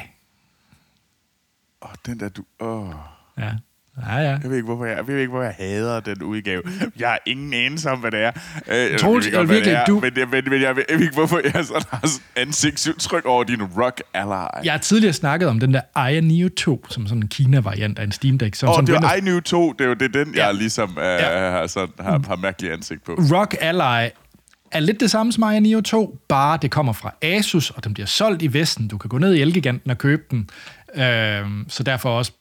[1.88, 2.43] Åh, den der, du...
[2.60, 2.89] Åh.
[3.38, 3.50] Ja.
[4.10, 4.21] Ja, ja.
[4.30, 6.62] Jeg ved ikke, hvorfor jeg, jeg, ved ikke, hvorfor jeg hader den udgave.
[7.00, 8.32] Jeg har ingen anelse om, hvad det er.
[8.91, 11.39] Øh, Troels, jeg ved virkelig, er, du- Men, jeg, men, men jeg ved ikke, hvorfor
[11.54, 14.65] jeg sådan har ansigtsudtryk over din rock ally.
[14.65, 18.04] Jeg har tidligere snakket om den der Aya Neo 2, som sådan en Kina-variant af
[18.04, 18.56] en Steam Deck.
[18.56, 20.45] Som Åh, sådan det Windows- I Knew 2, det er jo det, er den, Ja.
[20.45, 21.50] jeg ligesom øh, Ja.
[21.52, 23.12] har, sådan, har, har mærkelig ansigt på.
[23.12, 24.10] Rock Ally
[24.71, 27.93] er lidt det samme som Aya Neo 2, bare det kommer fra Asus, og den
[27.93, 28.88] bliver solgt i Vesten.
[28.88, 30.50] Du kan gå ned i Elgiganten og købe den.
[30.95, 32.32] Øhm, så derfor også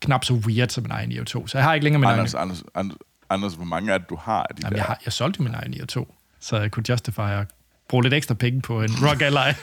[0.00, 1.46] knap så weird som en Aya Neo 2.
[1.46, 2.18] Så jeg har ikke længere min egen...
[2.18, 2.98] Anders, Anders, Anders,
[3.30, 4.78] Anders, hvor mange er det, du har af de Jamen, der?
[4.78, 7.46] jeg, har, jeg solgte min Aya Neo 2, så jeg kunne justify at
[7.88, 9.52] bruge lidt ekstra penge på en Rock Ally.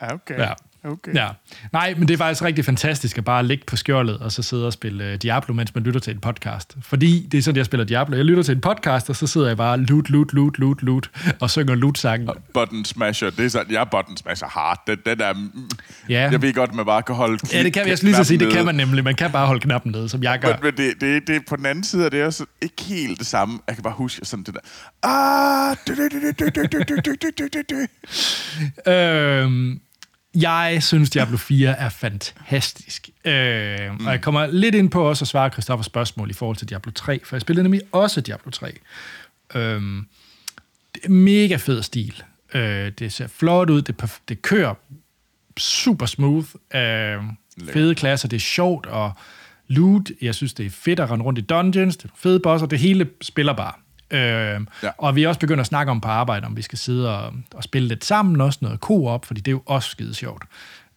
[0.00, 0.38] Okay.
[0.38, 0.52] Ja.
[0.84, 1.14] Okay.
[1.14, 1.28] Ja.
[1.72, 4.66] Nej, men det er faktisk rigtig fantastisk at bare ligge på skjoldet og så sidde
[4.66, 6.76] og spille uh, Diablo, mens man lytter til en podcast.
[6.82, 8.16] Fordi det er sådan, jeg spiller Diablo.
[8.16, 11.10] Jeg lytter til en podcast, og så sidder jeg bare loot, loot, loot, loot, loot,
[11.40, 12.28] og synger loot-sangen.
[12.54, 14.82] Button Smasher, det er sådan, jeg er Button Smasher hard.
[14.86, 15.34] Den, den er,
[16.08, 16.28] Ja.
[16.30, 18.38] Jeg ved godt, at man bare kan holde Ja, det kan jeg lige så sige,
[18.38, 19.04] det kan man nemlig.
[19.04, 20.48] Man kan bare holde knappen nede, som jeg gør.
[20.48, 23.26] Men, men det, det, det, på den anden side er det også ikke helt det
[23.26, 23.58] samme.
[23.66, 24.60] Jeg kan bare huske sådan det der...
[25.02, 25.76] Ah,
[30.34, 33.08] jeg synes, Diablo 4 er fantastisk.
[33.24, 33.32] Øh.
[33.32, 34.20] Og jeg mm.
[34.22, 37.36] kommer lidt ind på også at svare Christoffers spørgsmål i forhold til Diablo 3, for
[37.36, 38.72] jeg spillede nemlig også Diablo 3.
[39.54, 39.82] Øh,
[40.94, 42.22] det er mega fed stil.
[42.54, 44.74] Øh, det ser flot ud, det, det kører
[45.58, 46.46] super smooth.
[46.74, 47.22] Øh,
[47.72, 49.12] fede klasser, det er sjovt og
[49.68, 50.10] loot.
[50.22, 52.78] Jeg synes, det er fedt at rende rundt i dungeons, det er fede bosser, det
[52.78, 53.72] hele spiller bare.
[54.12, 54.90] Øh, ja.
[54.98, 57.32] Og vi er også begyndt at snakke om på arbejde, om vi skal sidde og,
[57.54, 60.44] og spille lidt sammen, også noget co-op, fordi det er jo også skide sjovt.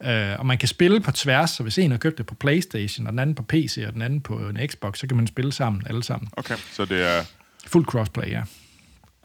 [0.03, 3.07] Øh, og man kan spille på tværs, så hvis en har købt det på Playstation,
[3.07, 5.51] og den anden på PC, og den anden på en Xbox, så kan man spille
[5.51, 6.29] sammen, alle sammen.
[6.37, 7.23] Okay, så det er
[7.67, 8.41] Fuld crossplay, ja.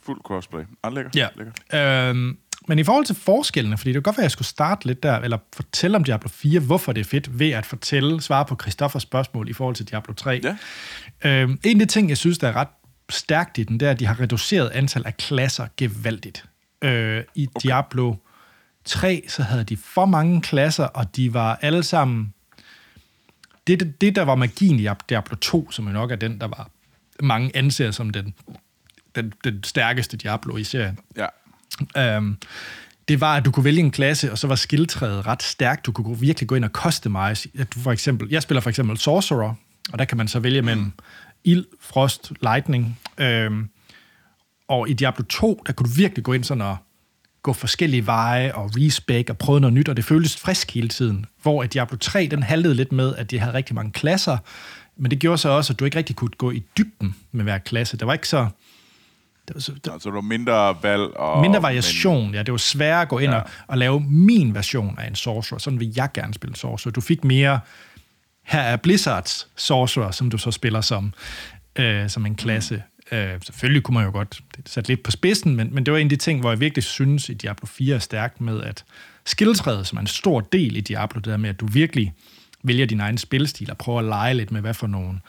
[0.03, 0.63] fuld crossplay.
[0.83, 1.17] Ah, lækkert.
[1.17, 1.29] Ja.
[1.37, 2.09] lækkert.
[2.09, 4.87] Øhm, men i forhold til forskellene, fordi det kan godt være, at jeg skulle starte
[4.87, 8.45] lidt der, eller fortælle om Diablo 4, hvorfor det er fedt, ved at fortælle, svare
[8.45, 10.41] på Christoffers spørgsmål i forhold til Diablo 3.
[10.45, 10.57] Ja.
[11.31, 12.69] Øhm, en af de ting, jeg synes, der er ret
[13.11, 16.45] stærkt i den, det er, at de har reduceret antal af klasser gevaldigt.
[16.83, 17.69] Øh, I okay.
[17.69, 18.15] Diablo
[18.85, 22.35] 3, så havde de for mange klasser, og de var alle sammen...
[23.67, 26.47] Det, det, det der var magien i Diablo 2, som jo nok er den, der
[26.47, 26.71] var
[27.23, 28.35] mange anser som den,
[29.15, 31.27] den, den stærkeste Diablo i serien, Ja.
[31.97, 32.37] Øhm,
[33.09, 35.87] det var, at du kunne vælge en klasse, og så var skilltræet ret stærkt.
[35.87, 37.49] Du kunne virkelig gå ind og customize.
[37.75, 39.55] Du for eksempel, jeg spiller for eksempel Sorcerer,
[39.93, 40.93] og der kan man så vælge mellem
[41.45, 43.01] ild, frost, lightning.
[43.19, 43.69] Øhm,
[44.69, 46.77] og i Diablo 2, der kunne du virkelig gå ind sådan og
[47.43, 51.27] gå forskellige veje og respec og prøve noget nyt, og det føltes frisk hele tiden.
[51.43, 54.39] Hvor i Diablo 3, den haltede lidt med, at de havde rigtig mange klasser,
[54.97, 57.59] men det gjorde så også, at du ikke rigtig kunne gå i dybden med hver
[57.59, 57.97] klasse.
[57.97, 58.49] Der var ikke så...
[59.49, 61.41] Der var så, der, Så du har mindre valg og...
[61.41, 62.35] mindre variation.
[62.35, 63.39] Ja, det var sværere at gå ind ja.
[63.39, 65.59] og, og lave min version af en sorcerer.
[65.59, 66.93] Sådan vil jeg gerne spille sorcerer.
[66.93, 67.61] Du fik mere...
[68.51, 71.15] Her er Blizzards sorcerer, som du så spiller som,
[71.77, 72.83] øh, som en klasse.
[73.13, 73.17] Mm.
[73.17, 76.07] Øh, selvfølgelig kunne man jo godt sat lidt på spidsen, men, men det var en
[76.07, 78.85] af de ting, hvor jeg virkelig synes, at Diablo 4 er stærkt med, at
[79.25, 82.15] skilltræet, som er en stor del i Diablo, det der med, at du virkelig
[82.63, 85.21] vælger din egen spilstil og prøver at lege lidt med, hvad for nogle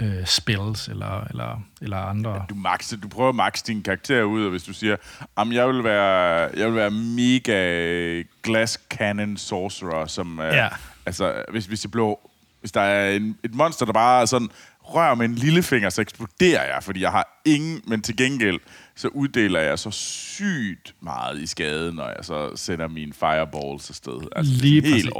[0.00, 2.44] øh, spells eller, eller, eller andre...
[2.50, 4.96] Du, max, du prøver at max din karakter ud, og hvis du siger,
[5.36, 10.68] at jeg vil være, jeg vil være mega glass cannon sorcerer, som, øh, Ja.
[11.06, 12.18] altså, hvis, hvis, det blev,
[12.66, 14.48] hvis der er en, et monster, der bare sådan,
[14.82, 18.58] rører med en lillefinger, så eksploderer jeg, fordi jeg har ingen, men til gengæld,
[18.96, 24.20] så uddeler jeg så sygt meget i skade, når jeg så sender mine fireballs afsted.
[24.36, 25.10] Altså, Lige helt præcis.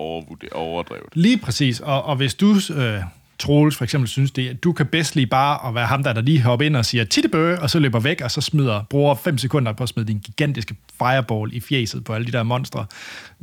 [0.52, 1.06] overdrevet.
[1.12, 3.02] Lige præcis, og, og hvis du, øh,
[3.38, 6.12] Troels for eksempel, synes det, at du kan bedst lige bare at være ham, der,
[6.12, 9.14] der lige hopper ind og siger tittebø, og så løber væk, og så smider, bruger
[9.14, 12.86] 5 sekunder på at smide din gigantiske fireball i fjeset på alle de der monstre,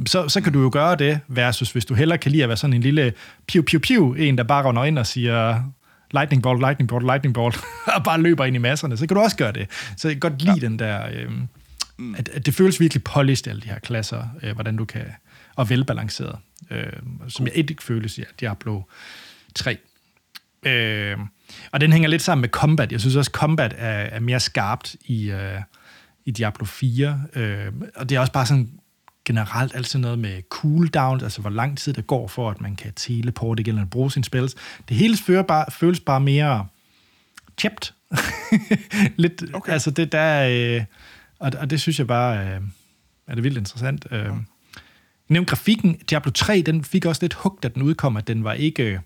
[0.06, 2.58] så, så kan du jo gøre det, versus hvis du hellere kan lide at være
[2.58, 3.14] sådan en lille
[3.48, 5.64] piu piu piu, en der bare render ind og siger
[6.14, 7.60] lightning bolt, lightning bolt, lightning bolt,
[7.96, 9.68] og bare løber ind i masserne, så kan du også gøre det.
[9.98, 10.68] Så jeg kan godt lide ja.
[10.68, 11.32] den der, øh,
[11.98, 12.16] mm.
[12.16, 15.06] at, at det føles virkelig polished, alle de her klasser, øh, hvordan du kan,
[15.56, 16.36] og velbalanceret,
[16.72, 16.84] øh,
[17.28, 18.82] som jeg ikke føles i Diablo
[19.56, 19.78] 3.
[20.66, 21.18] Øh,
[21.72, 22.92] og den hænger lidt sammen med combat.
[22.92, 25.62] Jeg synes også, combat er, er mere skarpt i, øh,
[26.26, 27.22] i Diablo 4.
[27.36, 28.70] Øh, og det er også bare sådan
[29.26, 32.94] generelt altid noget med cooldown, altså hvor lang tid det går for, at man kan
[32.96, 34.56] teleporte igen eller bruge sine spells.
[34.90, 36.68] Det hele føles bare, føles bare mere
[37.60, 37.94] chipped.
[39.24, 39.72] lidt, okay.
[39.72, 40.86] altså det der, øh,
[41.40, 42.62] og, og det synes jeg bare øh,
[43.28, 44.08] er det vildt interessant.
[44.12, 44.30] Øh,
[45.30, 48.54] Nævn grafikken, Diablo 3, den fik også lidt hug, da den udkom, at den var
[48.54, 49.00] ikke øh,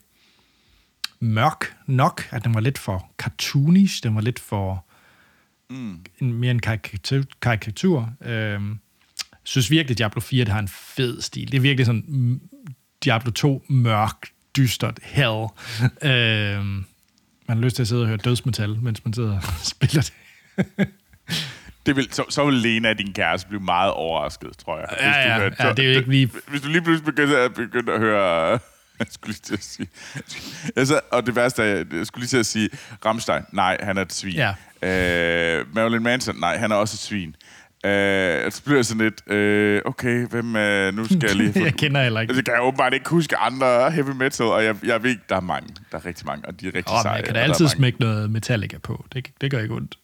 [1.20, 4.84] mørk nok, at den var lidt for cartoonish, den var lidt for
[5.70, 6.00] Mm.
[6.20, 7.24] en, mere en karikatur.
[7.42, 8.10] karikatur.
[8.26, 8.80] Øhm,
[9.44, 11.52] synes virkelig, Diablo 4 det har en fed stil.
[11.52, 12.42] Det er virkelig sådan
[13.04, 14.28] Diablo 2 mørk,
[14.58, 15.46] dystert hell.
[16.12, 16.66] øh,
[17.48, 20.88] man har lyst til at sidde og høre dødsmetal, mens man sidder og spiller det.
[21.86, 24.88] Det vil, så, så vil Lena, din kæreste, blive meget overrasket, tror jeg.
[25.02, 26.32] Ja, du ja, hørte- ja, det er jo ikke lige...
[26.48, 28.60] Hvis du lige pludselig begynder at, begynder at høre...
[29.00, 29.88] Jeg skulle lige til at sige...
[30.76, 32.70] Altså, og det værste er, jeg skulle lige til at sige...
[33.06, 34.34] Ramstein, nej, han er et svin.
[34.34, 34.50] Ja.
[34.82, 37.36] Øh, Marilyn Manson, nej, han er også et svin.
[37.86, 39.32] Øh, så bliver jeg sådan lidt...
[39.32, 40.56] Øh, okay, hvem...
[40.56, 41.54] Øh, nu skal jeg lige...
[41.60, 42.32] få- jeg kender heller ikke.
[42.32, 45.40] Altså, kan jeg åbenbart ikke huske andre heavy metal, og jeg, jeg ved, der er
[45.42, 45.70] mange.
[45.92, 47.16] Der er rigtig mange, og de er rigtig men seje.
[47.16, 49.06] jeg kan da altid smække noget Metallica på.
[49.14, 49.98] Det, det gør ikke ondt.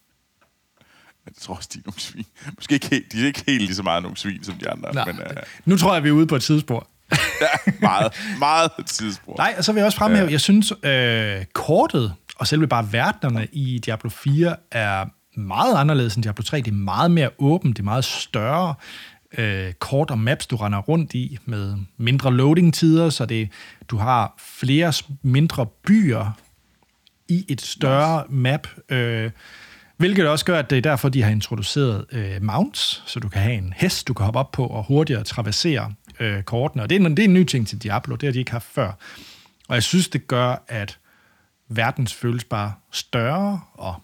[1.25, 2.25] Jeg tror også, de er nogle svin.
[2.55, 4.93] Måske ikke helt, de er ikke helt lige så meget nogle svin som de andre,
[4.93, 5.27] Nej, men øh,
[5.65, 6.87] Nu tror jeg, vi er ude på et tidsspor.
[7.41, 9.35] ja, meget, meget tidsspor.
[9.37, 13.47] Nej, og så vil jeg også fremhæve, jeg synes, øh, kortet og selve bare verdenerne
[13.51, 15.05] i Diablo 4 er
[15.39, 16.57] meget anderledes end Diablo 3.
[16.57, 18.75] Det er meget mere åbent, det er meget større
[19.37, 23.49] øh, kort og maps, du render rundt i, med mindre loading-tider, så det,
[23.87, 26.37] du har flere mindre byer
[27.27, 29.31] i et større map, øh,
[29.97, 33.41] hvilket også gør, at det er derfor, de har introduceret øh, mounts, så du kan
[33.41, 36.83] have en hest, du kan hoppe op på og hurtigere traversere øh, kortene.
[36.83, 38.51] Og det er, en, det er en ny ting til Diablo, det har de ikke
[38.51, 38.91] haft før.
[39.67, 40.99] Og jeg synes, det gør, at
[41.69, 43.95] verden føles bare større, og,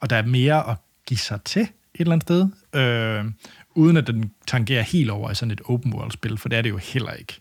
[0.00, 0.76] og der er mere at
[1.06, 2.48] give sig til et eller andet sted,
[2.80, 3.24] øh,
[3.74, 6.70] uden at den tangerer helt over i sådan et open world-spil, for det er det
[6.70, 7.40] jo heller ikke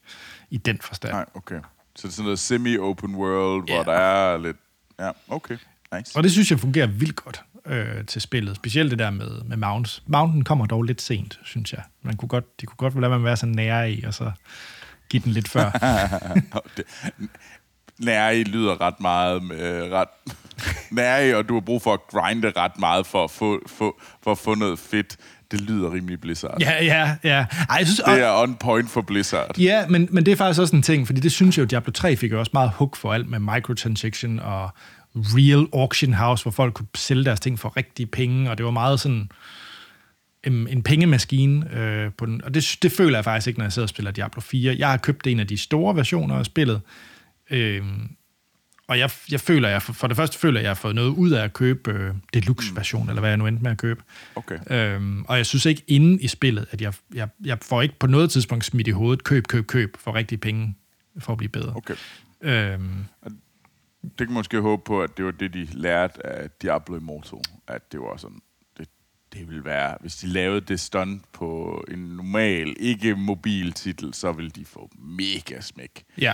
[0.49, 1.13] i den forstand.
[1.13, 1.59] Nej, okay.
[1.95, 3.75] Så det er sådan noget semi-open world, Ja.
[3.75, 4.57] hvor der er lidt...
[4.99, 5.57] Ja, okay.
[5.97, 6.11] Nice.
[6.15, 8.55] Og det synes jeg fungerer vildt godt øh, til spillet.
[8.55, 10.03] Specielt det der med, med Mounts.
[10.07, 11.81] Mountain kommer dog lidt sent, synes jeg.
[12.01, 14.31] Man kunne godt, de kunne godt lade at være så nære i, og så
[15.09, 15.71] give den lidt før.
[17.99, 20.07] nære lyder ret meget med ret...
[20.91, 24.31] nære, og du har brug for at grinde ret meget for at få, få, for
[24.31, 25.17] at få noget fedt.
[25.51, 26.61] Det lyder rimelig Blizzard.
[26.61, 27.45] ja, ja, ja.
[27.69, 29.57] Ej, jeg synes, Det er on point for Blizzard.
[29.57, 31.91] Ja, men, men det er faktisk også en ting, fordi det synes jeg jo, Diablo
[31.91, 34.69] 3 fik jo også meget hook for alt med microtransaction og
[35.17, 38.71] real auction house, hvor folk kunne sælge deres ting for rigtige penge, og det var
[38.71, 39.29] meget sådan
[40.43, 43.73] en, en pengemaskine øh, på den, og det, det føler jeg faktisk ikke, når jeg
[43.73, 44.75] sidder og spiller Diablo 4.
[44.79, 46.81] Jeg har købt en af de store versioner af spillet,
[47.49, 47.83] øh,
[48.87, 51.09] og jeg, jeg føler, jeg for, for det første føler jeg, jeg har fået noget
[51.09, 54.03] ud af at købe øh, deluxe-version, eller hvad jeg nu endte med at købe.
[54.35, 54.59] Okay.
[54.69, 58.07] Øhm, og jeg synes ikke inde i spillet, at jeg, jeg, jeg får ikke på
[58.07, 60.75] noget tidspunkt smidt i hovedet, køb, køb, køb, for rigtige penge,
[61.19, 61.73] for at blive bedre.
[61.75, 61.95] Okay.
[62.41, 63.05] Øhm,
[64.19, 67.39] Det kan måske håbe på, at det var det, de lærte af Diablo Immortal.
[67.67, 68.39] At det var sådan,
[68.77, 68.87] det,
[69.33, 74.31] det ville være, hvis de lavede det stunt på en normal, ikke mobil titel, så
[74.31, 76.03] ville de få mega smæk.
[76.17, 76.33] ja.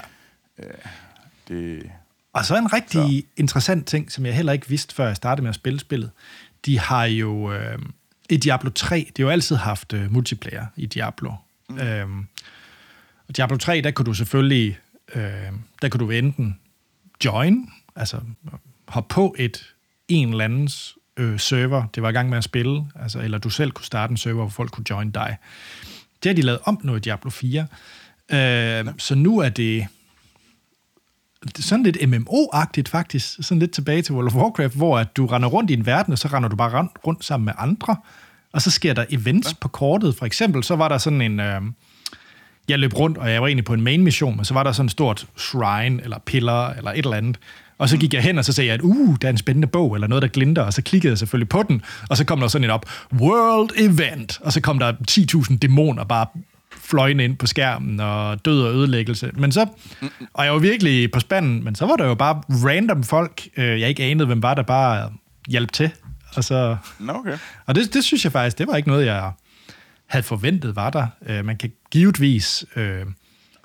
[1.47, 1.91] Det,
[2.33, 3.27] Og så en rigtig så.
[3.37, 6.11] interessant ting, som jeg heller ikke vidste, før jeg startede med at spille spillet.
[6.65, 7.79] De har jo øh,
[8.29, 11.31] i Diablo 3, de har jo altid haft øh, multiplayer i Diablo.
[11.69, 11.77] Mm.
[11.79, 12.27] Øhm,
[13.27, 14.79] og Diablo 3, der kunne du selvfølgelig,
[15.15, 15.23] øh,
[15.81, 16.59] der kunne du enten
[17.25, 18.17] join, altså
[18.87, 19.73] hoppe på et
[20.07, 23.49] en eller andens øh, server, det var i gang med at spille, altså, eller du
[23.49, 25.37] selv kunne starte en server, hvor folk kunne join dig.
[26.23, 27.67] Det har de lavet om nu i Diablo 4.
[28.31, 29.87] Øh, så nu er det
[31.55, 35.49] sådan lidt MMO-agtigt faktisk, sådan lidt tilbage til World of Warcraft, hvor at du render
[35.49, 37.95] rundt i en verden, og så render du bare rundt, rundt sammen med andre,
[38.51, 39.53] og så sker der events ja.
[39.61, 40.15] på kortet.
[40.15, 41.39] For eksempel, så var der sådan en...
[41.39, 41.61] Øh,
[42.69, 44.71] jeg løb rundt, og jeg var egentlig på en main mission, men så var der
[44.71, 47.39] sådan en stort shrine, eller pillar, eller et eller andet.
[47.77, 49.67] Og så gik jeg hen, og så sagde jeg, at uh, der er en spændende
[49.67, 52.39] bog, eller noget, der glinter, og så klikkede jeg selvfølgelig på den, og så kom
[52.39, 56.25] der sådan et op, World Event, og så kom der 10.000 dæmoner bare
[56.71, 59.31] fløjende ind på skærmen, og død og ødelæggelse.
[59.33, 59.67] Men så,
[60.33, 63.81] og jeg var virkelig på spanden, men så var der jo bare random folk, øh,
[63.81, 65.09] jeg ikke anede, hvem var, der bare
[65.47, 65.91] hjalp til.
[66.35, 66.77] Og, så,
[67.09, 67.37] okay.
[67.65, 69.31] og det, det synes jeg faktisk, det var ikke noget, jeg
[70.13, 71.07] havde forventet var der.
[71.25, 73.05] Øh, man kan givetvis øh,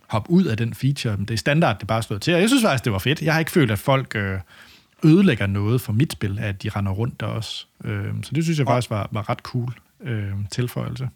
[0.09, 2.35] hoppe ud af den feature, men det er standard, det bare slået til.
[2.35, 3.23] Og jeg synes faktisk, det var fedt.
[3.23, 4.41] Jeg har ikke følt, at folk øh,
[5.05, 7.67] ødelægger noget for mit spil, at de render rundt der også.
[7.85, 11.09] Øh, så det synes jeg faktisk var, var ret cool øh, tilføjelse.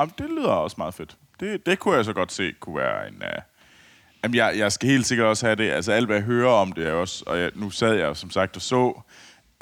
[0.00, 1.16] Jamen, det lyder også meget fedt.
[1.40, 3.14] Det, det kunne jeg så godt se kunne være en...
[3.14, 3.42] Uh...
[4.22, 5.70] Jamen, jeg, jeg skal helt sikkert også have det.
[5.70, 7.24] Altså, alt hvad jeg hører om det er også...
[7.26, 9.00] Og jeg, nu sad jeg som sagt og så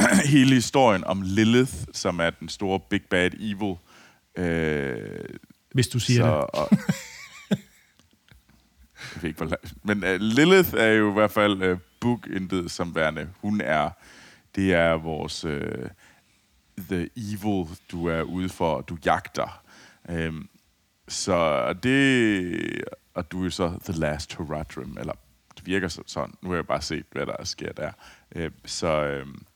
[0.35, 3.77] hele historien om Lilith, som er den store Big Bad Evil.
[4.37, 5.25] Øh,
[5.75, 6.45] Hvis du siger så, det.
[6.61, 6.69] Og,
[9.15, 12.27] jeg ved ikke, hvor la- Men uh, Lilith er jo i hvert fald uh, book
[12.27, 13.29] intet som værende.
[13.43, 13.91] Hun er...
[14.55, 15.45] Det er vores...
[15.45, 15.53] Uh,
[16.89, 19.63] the evil, du er ude for, du jagter.
[20.09, 20.49] Um,
[21.09, 22.85] så det...
[23.15, 25.13] Og du er så the last Horadrim, eller
[25.57, 26.35] det virker så- sådan.
[26.43, 27.91] Nu har jeg bare set, hvad der sker der.
[28.37, 29.21] Uh, så...
[29.23, 29.47] Um,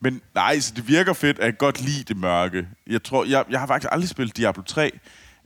[0.00, 2.68] men nej, så det virker fedt, at jeg godt lide det mørke.
[2.86, 4.90] Jeg tror, jeg, jeg har faktisk aldrig spillet Diablo 3,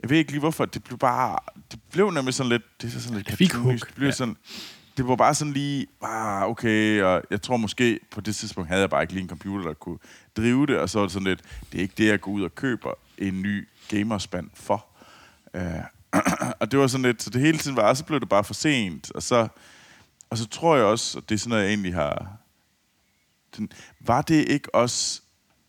[0.01, 1.37] Jeg ved ikke lige hvorfor, det blev bare...
[1.71, 2.81] Det blev nemlig sådan lidt...
[2.81, 4.13] Det er sådan lidt Det fik hook, Det blev ja.
[4.13, 4.37] sådan...
[4.97, 8.81] Det var bare sådan lige, ah, okay, og jeg tror måske, på det tidspunkt havde
[8.81, 9.97] jeg bare ikke lige en computer, der kunne
[10.37, 11.41] drive det, og så var det sådan lidt,
[11.71, 14.85] det er ikke det, jeg går ud og køber en ny gamerspand for.
[15.53, 15.61] Uh,
[16.59, 18.43] og det var sådan lidt, så det hele tiden var, og så blev det bare
[18.43, 19.47] for sent, og så,
[20.29, 22.37] og så tror jeg også, og det er sådan noget, jeg egentlig har...
[23.57, 25.21] Den, var det ikke også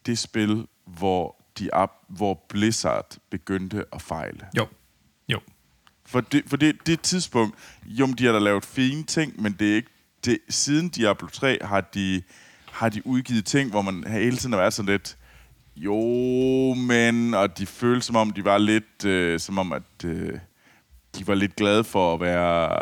[0.07, 4.47] det spil, hvor, de op, hvor Blizzard begyndte at fejle?
[4.57, 4.67] Jo.
[5.29, 5.41] Jo.
[6.07, 9.71] For det, for det, det tidspunkt, jo, de har da lavet fine ting, men det
[9.71, 9.91] er ikke...
[10.25, 12.23] Det, siden Diablo 3 har de,
[12.71, 15.17] har de udgivet ting, hvor man hele tiden har været sådan lidt...
[15.77, 17.35] Jo, men...
[17.35, 19.05] Og de følte som om, de var lidt...
[19.05, 20.39] Øh, som om, at øh,
[21.19, 22.79] de var lidt glade for at være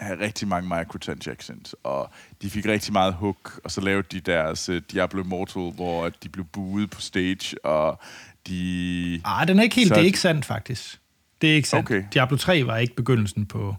[0.00, 2.10] have rigtig mange microtransactions, og
[2.42, 6.28] de fik rigtig meget hook, og så lavede de deres uh, Diablo Immortal, hvor de
[6.28, 8.00] blev buet på stage, og
[8.48, 9.20] de...
[9.24, 11.00] Ah, den er ikke helt, Så- det er ikke sandt faktisk.
[11.40, 11.86] Det er ikke sandt.
[11.86, 12.04] Okay.
[12.14, 13.76] Diablo 3 var ikke begyndelsen på,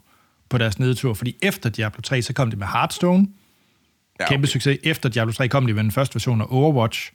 [0.49, 3.28] på deres nedtur, fordi efter Diablo 3, så kom det med Hearthstone,
[4.19, 4.51] Ja, kæmpe okay.
[4.51, 4.78] succes.
[4.84, 7.11] Efter Diablo 3 kom de med den første version af Overwatch,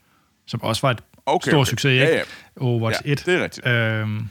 [0.46, 1.70] som også var et Okay, stor okay.
[1.70, 2.14] succes, Ja, ikke?
[2.16, 2.22] ja.
[2.64, 3.22] Overwatch Ja, 1.
[3.26, 3.66] det er rigtigt.
[3.66, 4.28] Øhm,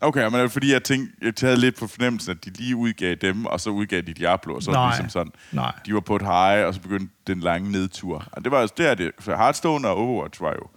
[0.00, 2.76] Okay, men det er fordi, jeg tænkte, jeg havde lidt på fornemmelsen, at de lige
[2.76, 4.90] udgav dem, og så udgav de Diablo, og så var det Nej.
[4.90, 5.72] ligesom sådan, nej.
[5.86, 8.28] de var på et high, og så begyndte den lange nedtur.
[8.32, 9.10] Og det var det er det.
[9.20, 10.68] For Hearthstone og Overwatch var jo...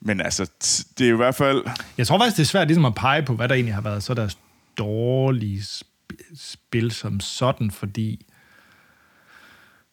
[0.00, 0.50] Men altså,
[0.98, 1.64] det er jo i hvert fald...
[1.98, 4.02] Jeg tror faktisk, det er svært ligesom at pege på, hvad der egentlig har været
[4.02, 4.38] så deres
[4.78, 8.26] dårlige sp- spil som sådan, fordi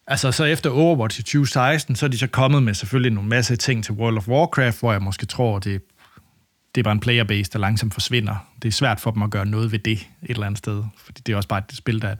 [0.06, 3.56] altså så efter Overwatch i 2016, så er de så kommet med selvfølgelig nogle masse
[3.56, 5.82] ting til World of Warcraft, hvor jeg måske tror, det,
[6.76, 8.48] det er bare en playerbase, der langsomt forsvinder.
[8.62, 11.22] Det er svært for dem at gøre noget ved det et eller andet sted, fordi
[11.26, 12.16] det er også bare et spil, der er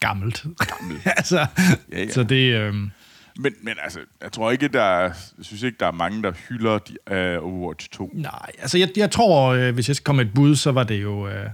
[0.00, 0.46] gammelt.
[0.58, 1.02] Gammelt.
[1.16, 1.46] altså,
[1.92, 2.10] Ja, ja.
[2.10, 2.90] Så det, øh, Men,
[3.36, 5.02] men altså, jeg tror ikke, der er,
[5.38, 8.10] jeg synes ikke, der er mange, der hylder de, uh, Overwatch 2.
[8.14, 11.02] Nej, altså jeg, jeg tror, øh, hvis jeg skal komme et bud, så var det
[11.02, 11.28] jo...
[11.28, 11.46] Øh,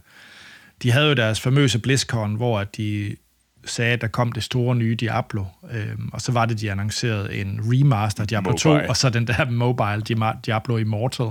[0.83, 3.17] de havde jo deres famøse BlizzCon, hvor de
[3.65, 7.35] sagde, at der kom det store nye Diablo, øh, og så var det, de annoncerede
[7.35, 8.83] en remaster af Diablo Mobile.
[8.83, 10.03] 2, og så den der mobile
[10.47, 11.31] Diablo Immortal.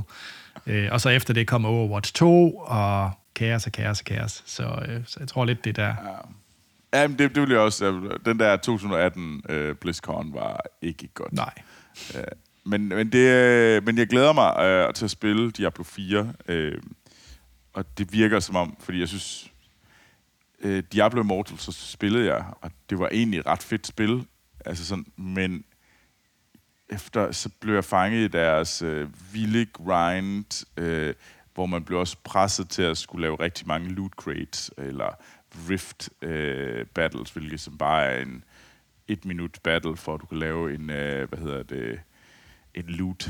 [0.68, 4.44] Øh, og så efter det kom Overwatch 2, og kaos og kaos og kaos.
[4.46, 5.96] Så, øh, så jeg tror lidt, det der...
[6.94, 7.86] Ja, men det, det vil jeg også...
[7.86, 11.34] øh, Den der 2018 uh, BlizzCon var ikke godt.
[11.34, 11.54] Nej.
[12.16, 12.24] Øh,
[12.64, 16.82] men, men, det, øh, men jeg glæder mig øh, til at spille Diablo 4, øh,
[17.74, 19.52] og det virker som om, fordi jeg synes,
[20.62, 24.26] øh, Diablo Immortal, så spillede jeg, og det var egentlig et ret fedt spil,
[24.66, 25.64] altså sådan, men
[26.90, 31.14] efter, så blev jeg fanget i deres øh, vilde grind, øh,
[31.54, 35.18] hvor man blev også presset til at skulle lave rigtig mange loot crates, eller
[35.70, 38.44] rift øh, battles, hvilket som bare er en
[39.08, 42.00] et minut battle, for at du kan lave en, øh, hvad hedder det,
[42.74, 43.30] en loot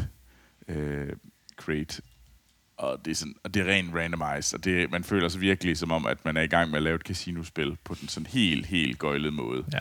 [0.68, 1.14] øh,
[1.56, 2.02] crate.
[2.78, 5.78] Og det er, sådan, og det er rent randomized, og det, man føler sig virkelig
[5.78, 8.28] som om, at man er i gang med at lave et casinospil på den sådan
[8.28, 9.66] helt, helt gøjlede måde.
[9.74, 9.80] Ja.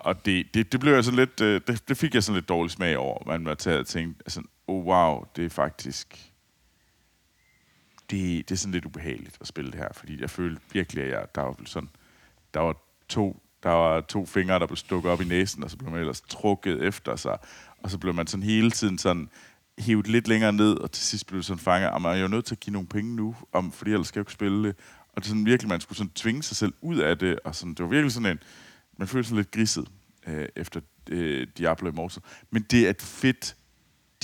[0.00, 2.48] Og det, det, det blev jeg sådan lidt, øh, det, det fik jeg sådan lidt
[2.48, 3.22] dårlig smag over.
[3.26, 6.32] Man var taget og tænkte, altså, oh wow, det er faktisk,
[8.10, 11.10] det, det er sådan lidt ubehageligt at spille det her, fordi jeg følte virkelig, at
[11.10, 11.88] jeg, der var sådan,
[12.54, 12.76] der var
[13.08, 16.00] to, der var to fingre, der blev stukket op i næsen, og så blev man
[16.00, 17.38] ellers trukket efter sig,
[17.78, 19.28] og så blev man sådan hele tiden sådan
[19.78, 22.28] hævet lidt længere ned, og til sidst blev det sådan fanget, og man er jo
[22.28, 24.68] nødt til at give nogle penge nu, om, fordi ellers skal jeg jo ikke spille
[24.68, 24.76] det.
[25.12, 27.54] Og det er sådan virkelig, man skulle sådan tvinge sig selv ud af det, og
[27.54, 28.38] sådan, det var virkelig sådan en,
[29.00, 29.88] man føler sig lidt griset
[30.26, 30.80] øh, efter
[31.10, 32.22] øh, Diablo Immortal.
[32.50, 33.56] Men det er et fedt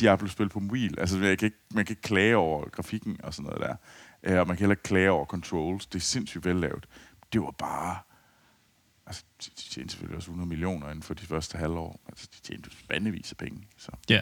[0.01, 0.99] Diablo-spil på mobil.
[0.99, 3.77] Altså, man kan, ikke, man kan ikke klage over grafikken og sådan noget der.
[4.23, 5.87] Øh, og man kan heller ikke klage over controls.
[5.87, 6.87] Det er sindssygt vellavet.
[7.33, 7.97] Det var bare...
[9.07, 12.01] Altså, de, de tjente selvfølgelig også 100 millioner inden for de første halvår.
[12.09, 13.67] Altså, de tjente jo spandevis af penge.
[13.77, 13.93] Så.
[14.09, 14.21] Ja.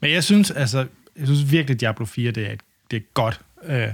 [0.00, 2.56] Men jeg synes, altså, jeg synes virkelig, Diablo 4, det er,
[2.90, 3.92] det er godt, øh,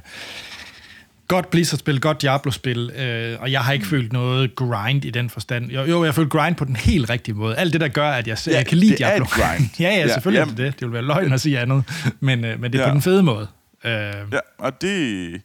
[1.28, 3.90] godt Blizzard-spil, godt Diablo-spil, øh, og jeg har ikke mm.
[3.90, 5.70] følt noget grind i den forstand.
[5.70, 7.56] Jo, jo, jeg har følt grind på den helt rigtige måde.
[7.56, 9.24] Alt det, der gør, at jeg, ja, jeg kan lide det er Diablo.
[9.24, 9.70] et grind.
[9.80, 10.60] ja, ja, Ja, selvfølgelig jamen.
[10.60, 10.86] er det det.
[10.86, 11.84] Vil være løgn at sige andet,
[12.20, 12.86] men, øh, men det er ja.
[12.86, 12.90] Ja.
[12.90, 13.48] på den fede måde.
[13.84, 13.92] Øh,
[14.32, 15.42] Ja, og det...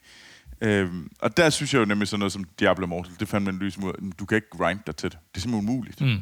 [0.60, 3.58] Øhm, og der synes jeg jo nemlig sådan noget som Diablo Immortal, det fandt man
[3.58, 5.18] lys mod, du kan ikke grind dig til det.
[5.34, 6.00] Det er simpelthen umuligt.
[6.00, 6.16] Mm.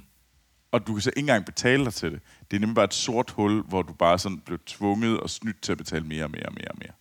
[0.73, 2.21] Og du kan så ikke engang betale dig til det.
[2.51, 5.63] Det er nemlig bare et sort hul, hvor du bare sådan blev tvunget og snydt
[5.63, 6.93] til at betale mere og mere og mere og mere.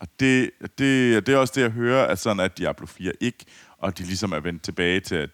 [0.00, 3.44] Og det, det, det er også det, jeg hører, at sådan er Diablo 4 ikke,
[3.78, 5.30] og de ligesom er vendt tilbage til, at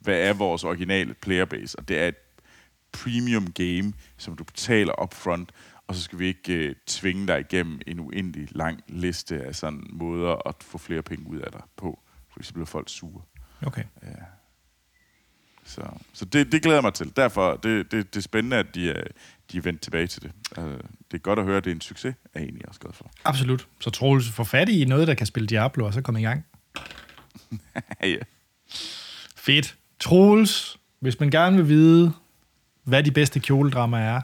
[0.00, 2.16] hvad er vores originale playerbase, og det er et
[2.92, 5.52] premium game, som du betaler upfront,
[5.86, 9.86] og så skal vi ikke øh, tvinge dig igennem en uendelig lang liste af sådan
[9.90, 11.98] måder at få flere penge ud af dig på,
[12.32, 13.22] for så bliver folk sure.
[13.66, 13.84] okay.
[15.64, 15.82] Så,
[16.12, 17.16] så det, det glæder jeg mig til.
[17.16, 19.04] Derfor det, det, det er spændende, at de er,
[19.52, 20.30] de er vendt tilbage til det.
[20.58, 22.80] Uh, det er godt at høre, at det er en succes, er jeg egentlig også
[22.80, 23.10] glad for.
[23.24, 23.66] Absolut.
[23.80, 26.44] Så Troels får fat i noget, der kan spille Diablo, og så komme i gang.
[28.02, 28.16] ja.
[29.36, 29.76] Fedt.
[30.00, 32.12] Troels, hvis man gerne vil vide,
[32.84, 34.20] hvad de bedste kjoledramaer er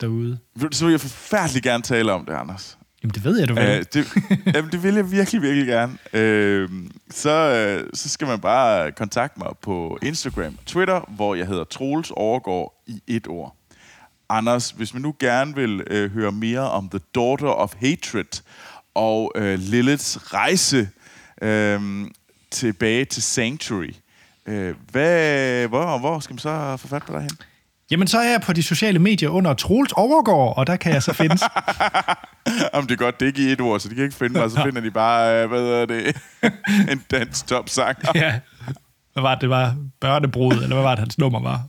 [0.00, 0.38] derude.
[0.72, 2.78] Så vil jeg forfærdeligt gerne tale om det, Anders.
[3.02, 3.62] Jamen, det ved jeg, du vil.
[3.62, 4.06] Uh, det,
[4.54, 5.92] jamen, det vil jeg virkelig, virkelig gerne.
[5.92, 11.64] Uh, så, uh, så skal man bare kontakte mig på Instagram Twitter, hvor jeg hedder
[11.64, 13.55] Troels Overgår i et ord.
[14.28, 18.42] Anders, hvis man nu gerne vil uh, høre mere om The Daughter of Hatred
[18.94, 20.88] og uh, Liliths rejse
[21.42, 22.06] uh,
[22.50, 23.92] tilbage til Sanctuary,
[24.46, 27.30] uh, hvad, hvor, hvor skal man så få fat på dig hen?
[27.90, 31.02] Jamen, så er jeg på de sociale medier under Troels Overgård, og der kan jeg
[31.02, 31.42] så findes.
[32.74, 34.38] Jamen, det er godt, det er ikke i et ord, så de kan ikke finde
[34.38, 36.16] mig, så finder de bare, hvad hedder det,
[36.92, 37.98] en dansk topsang.
[38.14, 38.40] ja.
[39.12, 39.40] Hvad var det?
[39.40, 41.62] Det var børnebrud, eller hvad var det, hans nummer var?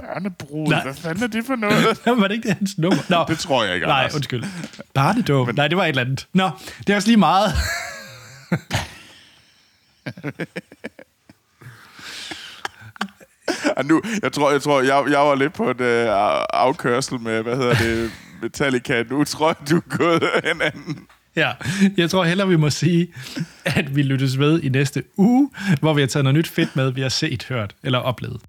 [0.00, 0.82] Børnebrud?
[0.82, 1.98] Hvad fanden er det for noget?
[2.20, 3.02] var det ikke det, hans nummer?
[3.08, 3.24] Nå.
[3.28, 4.14] Det tror jeg ikke, Nej, Anders.
[4.14, 4.44] undskyld.
[4.94, 5.46] Barnedåb?
[5.46, 5.54] Men...
[5.54, 6.26] Nej, det var et eller andet.
[6.32, 7.52] Nå, det er også lige meget.
[13.76, 16.06] Og nu, jeg tror, jeg, tror, jeg, jeg var lidt på en uh,
[16.52, 18.10] afkørsel med, hvad hedder det,
[18.42, 19.02] Metallica.
[19.10, 21.06] Nu tror jeg, du er gået en anden.
[21.36, 21.52] Ja,
[21.96, 23.08] jeg tror heller, vi må sige,
[23.64, 26.90] at vi lyttes ved i næste uge, hvor vi har taget noget nyt fedt med,
[26.92, 28.40] vi har set, hørt eller oplevet.